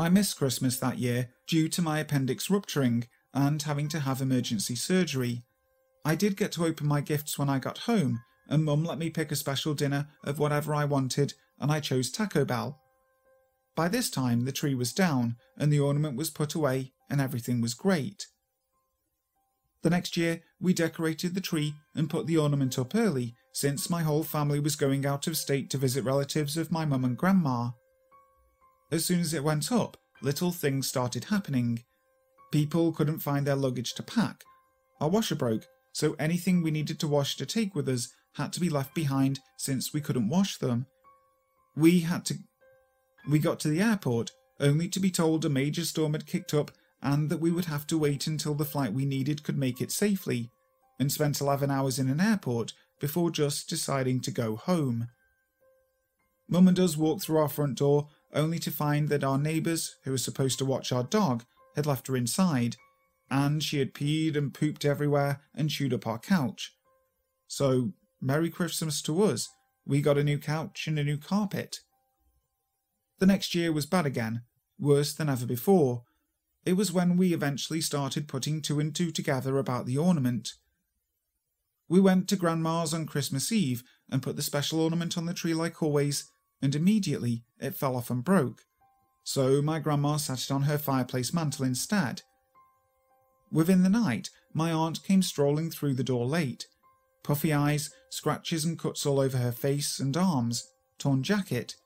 I 0.00 0.08
missed 0.08 0.38
Christmas 0.38 0.78
that 0.78 0.98
year 0.98 1.28
due 1.46 1.68
to 1.68 1.82
my 1.82 1.98
appendix 1.98 2.48
rupturing 2.48 3.06
and 3.34 3.60
having 3.60 3.86
to 3.90 4.00
have 4.00 4.22
emergency 4.22 4.74
surgery. 4.74 5.44
I 6.06 6.14
did 6.14 6.38
get 6.38 6.52
to 6.52 6.64
open 6.64 6.86
my 6.86 7.02
gifts 7.02 7.38
when 7.38 7.50
I 7.50 7.58
got 7.58 7.76
home, 7.80 8.22
and 8.48 8.64
Mum 8.64 8.82
let 8.82 8.96
me 8.96 9.10
pick 9.10 9.30
a 9.30 9.36
special 9.36 9.74
dinner 9.74 10.08
of 10.24 10.38
whatever 10.38 10.74
I 10.74 10.86
wanted, 10.86 11.34
and 11.58 11.70
I 11.70 11.80
chose 11.80 12.10
Taco 12.10 12.46
Bell. 12.46 12.80
By 13.76 13.88
this 13.88 14.08
time, 14.08 14.46
the 14.46 14.52
tree 14.52 14.74
was 14.74 14.94
down, 14.94 15.36
and 15.58 15.70
the 15.70 15.80
ornament 15.80 16.16
was 16.16 16.30
put 16.30 16.54
away, 16.54 16.92
and 17.10 17.20
everything 17.20 17.60
was 17.60 17.74
great. 17.74 18.26
The 19.82 19.90
next 19.90 20.16
year, 20.16 20.40
we 20.58 20.72
decorated 20.72 21.34
the 21.34 21.42
tree 21.42 21.74
and 21.94 22.08
put 22.08 22.26
the 22.26 22.38
ornament 22.38 22.78
up 22.78 22.94
early, 22.94 23.34
since 23.52 23.90
my 23.90 24.00
whole 24.00 24.24
family 24.24 24.60
was 24.60 24.76
going 24.76 25.04
out 25.04 25.26
of 25.26 25.36
state 25.36 25.68
to 25.70 25.76
visit 25.78 26.04
relatives 26.04 26.56
of 26.56 26.72
my 26.72 26.86
mum 26.86 27.04
and 27.04 27.18
grandma. 27.18 27.72
As 28.90 29.04
soon 29.04 29.20
as 29.20 29.32
it 29.32 29.44
went 29.44 29.70
up, 29.70 29.96
little 30.20 30.50
things 30.50 30.88
started 30.88 31.24
happening. 31.24 31.84
People 32.50 32.92
couldn't 32.92 33.20
find 33.20 33.46
their 33.46 33.56
luggage 33.56 33.94
to 33.94 34.02
pack. 34.02 34.42
Our 35.00 35.08
washer 35.08 35.36
broke, 35.36 35.66
so 35.92 36.16
anything 36.18 36.62
we 36.62 36.70
needed 36.70 36.98
to 37.00 37.08
wash 37.08 37.36
to 37.36 37.46
take 37.46 37.74
with 37.74 37.88
us 37.88 38.08
had 38.34 38.52
to 38.52 38.60
be 38.60 38.68
left 38.68 38.94
behind 38.94 39.40
since 39.56 39.92
we 39.92 40.00
couldn't 40.00 40.28
wash 40.28 40.56
them. 40.58 40.86
We 41.76 42.00
had 42.00 42.24
to 42.26 42.34
we 43.28 43.38
got 43.38 43.60
to 43.60 43.68
the 43.68 43.82
airport, 43.82 44.30
only 44.58 44.88
to 44.88 44.98
be 44.98 45.10
told 45.10 45.44
a 45.44 45.50
major 45.50 45.84
storm 45.84 46.12
had 46.12 46.26
kicked 46.26 46.54
up 46.54 46.70
and 47.02 47.28
that 47.30 47.40
we 47.40 47.50
would 47.50 47.66
have 47.66 47.86
to 47.88 47.98
wait 47.98 48.26
until 48.26 48.54
the 48.54 48.64
flight 48.64 48.92
we 48.92 49.04
needed 49.04 49.42
could 49.42 49.58
make 49.58 49.80
it 49.80 49.90
safely, 49.90 50.50
and 50.98 51.10
spent 51.10 51.40
11 51.40 51.70
hours 51.70 51.98
in 51.98 52.08
an 52.08 52.20
airport 52.20 52.72
before 52.98 53.30
just 53.30 53.68
deciding 53.68 54.20
to 54.20 54.30
go 54.30 54.56
home. 54.56 55.08
Mum 56.48 56.68
and 56.68 56.78
us 56.78 56.96
walked 56.96 57.22
through 57.22 57.38
our 57.38 57.48
front 57.48 57.78
door 57.78 58.08
only 58.32 58.58
to 58.60 58.70
find 58.70 59.08
that 59.08 59.24
our 59.24 59.38
neighbours, 59.38 59.96
who 60.04 60.12
were 60.12 60.18
supposed 60.18 60.58
to 60.58 60.64
watch 60.64 60.92
our 60.92 61.04
dog, 61.04 61.44
had 61.76 61.86
left 61.86 62.06
her 62.08 62.16
inside, 62.16 62.76
and 63.30 63.62
she 63.62 63.78
had 63.78 63.94
peed 63.94 64.36
and 64.36 64.54
pooped 64.54 64.84
everywhere 64.84 65.40
and 65.54 65.70
chewed 65.70 65.94
up 65.94 66.06
our 66.06 66.18
couch. 66.18 66.74
So, 67.46 67.92
Merry 68.20 68.50
Christmas 68.50 69.00
to 69.02 69.22
us. 69.22 69.48
We 69.86 70.02
got 70.02 70.18
a 70.18 70.24
new 70.24 70.38
couch 70.38 70.86
and 70.86 70.98
a 70.98 71.04
new 71.04 71.16
carpet. 71.16 71.80
The 73.18 73.26
next 73.26 73.54
year 73.54 73.72
was 73.72 73.86
bad 73.86 74.06
again, 74.06 74.42
worse 74.78 75.14
than 75.14 75.28
ever 75.28 75.46
before. 75.46 76.04
It 76.64 76.74
was 76.74 76.92
when 76.92 77.16
we 77.16 77.32
eventually 77.32 77.80
started 77.80 78.28
putting 78.28 78.60
two 78.60 78.78
and 78.78 78.94
two 78.94 79.10
together 79.10 79.58
about 79.58 79.86
the 79.86 79.96
ornament. 79.96 80.50
We 81.88 82.00
went 82.00 82.28
to 82.28 82.36
Grandma's 82.36 82.94
on 82.94 83.06
Christmas 83.06 83.50
Eve 83.50 83.82
and 84.10 84.22
put 84.22 84.36
the 84.36 84.42
special 84.42 84.80
ornament 84.80 85.16
on 85.18 85.26
the 85.26 85.34
tree 85.34 85.54
like 85.54 85.82
always, 85.82 86.30
and 86.62 86.74
immediately 86.74 87.44
it 87.58 87.74
fell 87.74 87.96
off 87.96 88.10
and 88.10 88.24
broke. 88.24 88.62
So 89.24 89.62
my 89.62 89.78
grandma 89.78 90.16
sat 90.16 90.42
it 90.42 90.50
on 90.50 90.62
her 90.62 90.78
fireplace 90.78 91.32
mantel 91.32 91.64
instead. 91.64 92.22
Within 93.52 93.82
the 93.82 93.88
night, 93.88 94.30
my 94.52 94.72
aunt 94.72 95.02
came 95.02 95.22
strolling 95.22 95.70
through 95.70 95.94
the 95.94 96.04
door 96.04 96.26
late. 96.26 96.66
Puffy 97.22 97.52
eyes, 97.52 97.90
scratches 98.10 98.64
and 98.64 98.78
cuts 98.78 99.04
all 99.04 99.20
over 99.20 99.36
her 99.38 99.52
face 99.52 100.00
and 100.00 100.16
arms, 100.16 100.64
torn 100.98 101.22
jacket, 101.22 101.76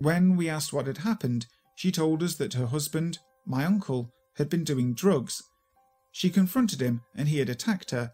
when 0.00 0.36
we 0.36 0.48
asked 0.48 0.72
what 0.72 0.86
had 0.86 0.98
happened, 0.98 1.46
she 1.74 1.90
told 1.90 2.22
us 2.22 2.36
that 2.36 2.54
her 2.54 2.66
husband, 2.66 3.18
my 3.44 3.64
uncle, 3.64 4.12
had 4.36 4.48
been 4.48 4.62
doing 4.62 4.94
drugs. 4.94 5.42
She 6.12 6.30
confronted 6.30 6.80
him 6.80 7.02
and 7.16 7.28
he 7.28 7.38
had 7.38 7.48
attacked 7.48 7.90
her. 7.90 8.12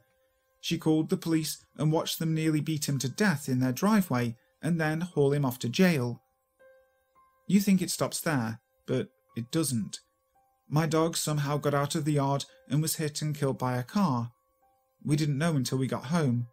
She 0.63 0.79
called 0.79 1.11
the 1.11 1.19
police 1.19 1.59
and 1.77 1.93
watched 1.93 2.19
them 2.19 2.35
nearly 2.35 2.61
beat 2.61 2.89
him 2.89 2.99
to 3.01 3.09
death 3.09 3.51
in 3.51 3.61
their 3.61 3.73
driveway 3.73 4.37
and 4.65 4.81
then 4.81 5.03
haul 5.03 5.33
him 5.33 5.45
off 5.45 5.61
to 5.61 5.69
jail. 5.69 6.23
You 7.47 7.61
think 7.61 7.83
it 7.83 7.91
stops 7.91 8.21
there, 8.21 8.61
but 8.87 9.09
it 9.37 9.53
doesn't. 9.53 10.01
My 10.69 10.87
dog 10.87 11.17
somehow 11.17 11.59
got 11.59 11.75
out 11.75 11.95
of 11.95 12.07
the 12.07 12.15
yard 12.15 12.47
and 12.69 12.81
was 12.81 12.97
hit 12.97 13.21
and 13.21 13.37
killed 13.37 13.59
by 13.59 13.77
a 13.77 13.83
car. 13.83 14.33
We 15.05 15.17
didn't 15.17 15.39
know 15.39 15.55
until 15.55 15.79
we 15.79 15.87
got 15.87 16.07
home. 16.07 16.47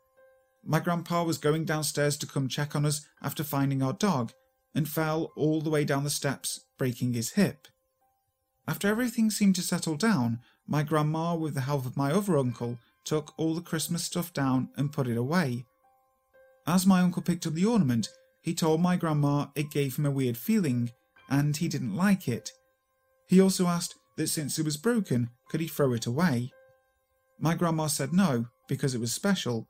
My 0.63 0.79
grandpa 0.79 1.23
was 1.23 1.37
going 1.37 1.63
downstairs 1.63 2.17
to 2.17 2.27
come 2.27 2.49
check 2.49 2.75
on 2.75 2.85
us 2.85 3.07
after 3.21 3.43
finding 3.43 3.81
our 3.81 3.93
dog 3.93 4.33
and 4.75 4.87
fell 4.87 5.31
all 5.37 5.61
the 5.61 5.69
way 5.69 5.85
down 5.85 6.03
the 6.03 6.09
steps, 6.09 6.59
breaking 6.77 7.13
his 7.13 7.31
hip. 7.31 7.67
After 8.67 8.87
everything 8.89 9.31
seemed 9.31 9.55
to 9.55 9.61
settle 9.61 9.95
down, 9.95 10.39
my 10.67 10.83
grandma, 10.83 11.35
with 11.35 11.55
the 11.55 11.61
help 11.61 11.85
of 11.85 11.97
my 11.97 12.11
other 12.11 12.37
uncle, 12.37 12.77
took 13.05 13.33
all 13.37 13.55
the 13.55 13.61
Christmas 13.61 14.03
stuff 14.03 14.33
down 14.33 14.69
and 14.75 14.91
put 14.91 15.07
it 15.07 15.17
away. 15.17 15.65
As 16.67 16.85
my 16.85 17.01
uncle 17.01 17.21
picked 17.21 17.47
up 17.47 17.53
the 17.53 17.65
ornament, 17.65 18.09
he 18.41 18.53
told 18.53 18.81
my 18.81 18.95
grandma 18.95 19.47
it 19.55 19.71
gave 19.71 19.97
him 19.97 20.05
a 20.05 20.11
weird 20.11 20.37
feeling, 20.37 20.91
and 21.29 21.55
he 21.55 21.67
didn't 21.67 21.95
like 21.95 22.27
it. 22.27 22.51
He 23.27 23.39
also 23.39 23.67
asked 23.67 23.95
that 24.17 24.27
since 24.27 24.59
it 24.59 24.65
was 24.65 24.77
broken, 24.77 25.29
could 25.49 25.61
he 25.61 25.67
throw 25.67 25.93
it 25.93 26.05
away? 26.05 26.51
My 27.39 27.55
grandma 27.55 27.87
said 27.87 28.13
no, 28.13 28.45
because 28.67 28.93
it 28.93 29.01
was 29.01 29.13
special. 29.13 29.67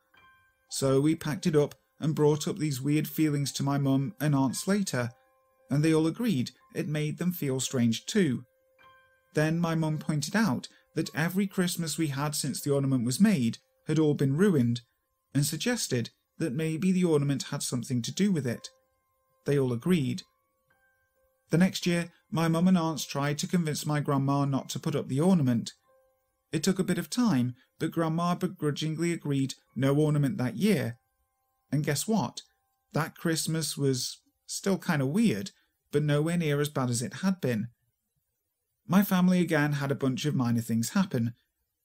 So 0.70 1.00
we 1.00 1.16
packed 1.16 1.48
it 1.48 1.56
up 1.56 1.76
and 2.00 2.16
brought 2.16 2.48
up 2.48 2.58
these 2.58 2.82
weird 2.82 3.08
feelings 3.08 3.52
to 3.54 3.64
my 3.64 3.78
mum 3.78 4.14
and 4.20 4.36
aunts 4.36 4.68
later, 4.68 5.12
and 5.70 5.84
they 5.84 5.94
all 5.94 6.08
agreed 6.08 6.52
it 6.74 6.88
made 6.88 7.18
them 7.18 7.32
feel 7.32 7.60
strange 7.60 8.06
too. 8.06 8.44
Then 9.34 9.60
my 9.60 9.76
mum 9.76 9.98
pointed 9.98 10.36
out 10.36 10.68
that 10.96 11.14
every 11.16 11.48
Christmas 11.48 11.98
we 11.98 12.08
had 12.08 12.36
since 12.36 12.62
the 12.62 12.74
ornament 12.74 13.06
was 13.06 13.20
made 13.20 13.60
had 13.88 14.00
all 14.00 14.14
been 14.14 14.36
ruined, 14.36 14.82
and 15.34 15.46
suggested 15.46 16.10
that 16.42 16.54
maybe 16.54 16.92
the 16.92 17.04
ornament 17.04 17.44
had 17.44 17.62
something 17.62 18.02
to 18.02 18.12
do 18.12 18.32
with 18.32 18.48
it. 18.48 18.70
They 19.46 19.60
all 19.60 19.72
agreed. 19.72 20.24
The 21.52 21.58
next 21.60 21.86
year, 21.86 22.12
my 22.32 22.48
mum 22.48 22.68
and 22.68 22.78
aunts 22.78 23.06
tried 23.06 23.38
to 23.40 23.48
convince 23.48 23.86
my 23.86 24.00
grandma 24.00 24.46
not 24.46 24.68
to 24.70 24.80
put 24.80 24.96
up 24.96 25.08
the 25.08 25.20
ornament. 25.20 25.74
It 26.52 26.64
took 26.64 26.80
a 26.80 26.84
bit 26.84 26.98
of 26.98 27.12
time, 27.12 27.54
but 27.80 27.92
grandma 27.92 28.34
begrudgingly 28.34 29.14
agreed 29.14 29.54
no 29.76 29.96
ornament 29.96 30.38
that 30.40 30.58
year. 30.58 30.98
And 31.72 31.86
guess 31.86 32.08
what? 32.08 32.42
That 32.94 33.16
Christmas 33.16 33.78
was 33.78 34.20
still 34.48 34.80
kind 34.80 35.04
of 35.04 35.10
weird, 35.10 35.52
but 35.92 36.02
nowhere 36.04 36.38
near 36.38 36.60
as 36.60 36.70
bad 36.70 36.90
as 36.90 37.04
it 37.04 37.16
had 37.16 37.40
been. 37.40 37.68
My 38.88 39.04
family 39.04 39.42
again 39.42 39.74
had 39.74 39.92
a 39.92 39.96
bunch 39.96 40.26
of 40.26 40.34
minor 40.34 40.62
things 40.62 40.90
happen. 40.90 41.36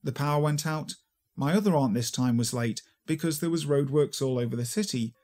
The 0.02 0.12
power 0.12 0.40
went 0.40 0.66
out. 0.66 0.94
My 1.36 1.52
other 1.52 1.74
aunt 1.74 1.92
this 1.92 2.10
time 2.10 2.38
was 2.38 2.54
late 2.54 2.80
because 3.06 3.40
there 3.40 3.50
was 3.50 3.66
roadworks 3.66 4.20
all 4.20 4.38
over 4.38 4.56
the 4.56 4.64
city, 4.64 5.14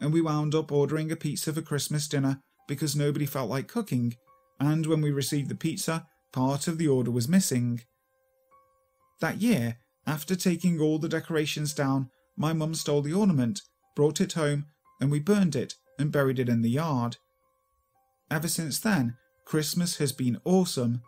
and 0.00 0.12
we 0.12 0.20
wound 0.20 0.54
up 0.54 0.72
ordering 0.72 1.10
a 1.10 1.16
pizza 1.16 1.52
for 1.52 1.62
Christmas 1.62 2.08
dinner 2.08 2.40
because 2.66 2.94
nobody 2.94 3.26
felt 3.26 3.50
like 3.50 3.68
cooking, 3.68 4.14
and 4.60 4.86
when 4.86 5.00
we 5.00 5.10
received 5.10 5.48
the 5.48 5.54
pizza, 5.54 6.06
part 6.32 6.68
of 6.68 6.78
the 6.78 6.88
order 6.88 7.10
was 7.10 7.28
missing. 7.28 7.80
That 9.20 9.40
year, 9.40 9.78
after 10.06 10.36
taking 10.36 10.80
all 10.80 10.98
the 10.98 11.08
decorations 11.08 11.72
down, 11.72 12.10
my 12.36 12.52
mum 12.52 12.74
stole 12.74 13.02
the 13.02 13.14
ornament, 13.14 13.62
brought 13.96 14.20
it 14.20 14.34
home, 14.34 14.66
and 15.00 15.10
we 15.10 15.20
burned 15.20 15.56
it 15.56 15.74
and 15.98 16.12
buried 16.12 16.38
it 16.38 16.48
in 16.48 16.62
the 16.62 16.70
yard. 16.70 17.16
Ever 18.30 18.48
since 18.48 18.78
then, 18.78 19.16
Christmas 19.44 19.96
has 19.96 20.12
been 20.12 20.40
awesome. 20.44 21.02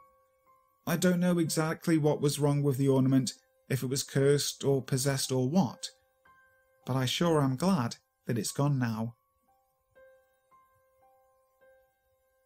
I 0.87 0.97
don't 0.97 1.21
know 1.21 1.39
exactly 1.39 1.99
what 1.99 2.21
was 2.21 2.41
wrong 2.41 2.63
with 2.63 2.79
the 2.79 2.89
ornament, 2.89 3.33
if 3.69 3.83
it 3.83 3.89
was 3.89 4.03
cursed 4.03 4.65
or 4.65 4.83
possessed 4.83 5.31
or 5.31 5.49
what, 5.49 5.89
but 6.87 6.97
I 6.97 7.05
sure 7.05 7.41
am 7.41 7.57
glad 7.57 7.97
that 8.27 8.39
it's 8.39 8.53
gone 8.53 8.79
now. 8.79 9.15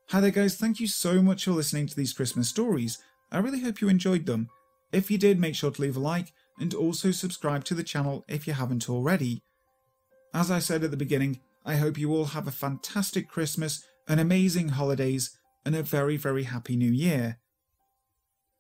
Hi 0.09 0.21
there, 0.21 0.31
guys. 0.31 0.57
Thank 0.57 0.81
you 0.81 0.87
so 0.87 1.23
much 1.23 1.45
for 1.45 1.53
listening 1.53 1.87
to 1.87 1.97
these 1.97 2.13
Christmas 2.13 2.49
stories. 2.49 2.99
I 3.33 3.39
really 3.39 3.61
hope 3.61 3.81
you 3.81 3.89
enjoyed 3.89 4.27
them. 4.27 4.49
If 4.93 5.11
you 5.11 5.19
did, 5.19 5.41
make 5.41 5.55
sure 5.55 5.71
to 5.71 5.83
leave 5.83 5.97
a 5.97 6.01
like 6.01 6.33
and 6.61 6.73
also 6.73 7.11
subscribe 7.11 7.65
to 7.65 7.75
the 7.75 7.83
channel 7.83 8.25
if 8.29 8.47
you 8.47 8.53
haven't 8.53 8.89
already. 8.89 9.43
As 10.33 10.51
I 10.51 10.59
said 10.59 10.85
at 10.85 10.91
the 10.91 10.97
beginning, 10.97 11.41
I 11.65 11.77
hope 11.77 11.99
you 11.99 12.13
all 12.13 12.27
have 12.27 12.47
a 12.47 12.53
fantastic 12.53 13.29
Christmas, 13.29 13.85
an 14.07 14.19
amazing 14.19 14.69
holidays, 14.71 15.37
and 15.65 15.75
a 15.75 15.83
very, 15.83 16.17
very 16.17 16.45
happy 16.45 16.77
new 16.77 16.93
year. 16.93 17.39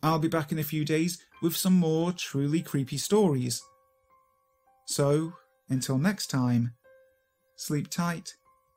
I'll 0.02 0.18
be 0.18 0.28
back 0.28 0.50
in 0.50 0.58
a 0.58 0.64
few 0.64 0.84
days 0.84 1.18
with 1.40 1.56
some 1.56 1.74
more 1.74 2.12
truly 2.12 2.62
creepy 2.62 2.98
stories. 2.98 3.62
So, 4.87 5.34
until 5.68 5.98
next 5.98 6.29
time, 6.29 6.74
sleep 7.57 7.88
tight 7.88 8.35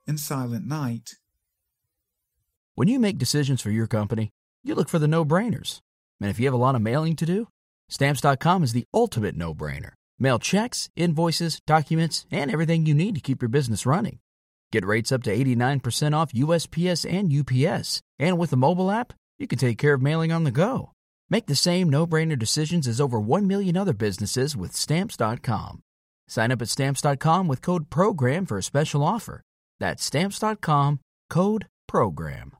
and 0.07 0.19
silent 0.19 0.65
night. 0.65 1.15
When 2.75 2.87
you 2.87 2.99
make 2.99 3.17
decisions 3.17 3.61
for 3.61 3.71
your 3.71 3.87
company, 3.87 4.31
you 4.63 4.75
look 4.75 4.89
for 4.89 4.99
the 4.99 5.07
no 5.07 5.25
brainers. 5.25 5.81
And 6.21 6.29
if 6.29 6.39
you 6.39 6.45
have 6.45 6.53
a 6.53 6.57
lot 6.57 6.75
of 6.75 6.81
mailing 6.81 7.15
to 7.17 7.25
do, 7.25 7.47
stamps.com 7.89 8.63
is 8.63 8.73
the 8.73 8.85
ultimate 8.93 9.35
no 9.35 9.53
brainer. 9.53 9.91
Mail 10.19 10.39
checks, 10.39 10.89
invoices, 10.95 11.59
documents, 11.65 12.25
and 12.31 12.51
everything 12.51 12.85
you 12.85 12.93
need 12.93 13.15
to 13.15 13.21
keep 13.21 13.41
your 13.41 13.49
business 13.49 13.85
running. 13.85 14.19
Get 14.71 14.85
rates 14.85 15.11
up 15.11 15.23
to 15.23 15.35
89% 15.35 16.13
off 16.15 16.33
USPS 16.33 17.05
and 17.09 17.31
UPS. 17.31 18.01
And 18.19 18.37
with 18.37 18.49
the 18.49 18.57
mobile 18.57 18.91
app, 18.91 19.13
you 19.37 19.47
can 19.47 19.59
take 19.59 19.77
care 19.77 19.93
of 19.93 20.01
mailing 20.01 20.31
on 20.31 20.43
the 20.43 20.51
go. 20.51 20.91
Make 21.29 21.45
the 21.45 21.55
same 21.55 21.89
no-brainer 21.89 22.37
decisions 22.37 22.87
as 22.87 22.99
over 22.99 23.19
1 23.19 23.47
million 23.47 23.77
other 23.77 23.93
businesses 23.93 24.55
with 24.55 24.75
stamps.com. 24.75 25.81
Sign 26.27 26.51
up 26.51 26.61
at 26.61 26.69
stamps.com 26.69 27.47
with 27.47 27.61
code 27.61 27.89
program 27.89 28.45
for 28.45 28.57
a 28.57 28.63
special 28.63 29.03
offer. 29.03 29.41
That's 29.79 30.03
stamps.com, 30.03 30.99
code 31.29 31.67
program. 31.87 32.56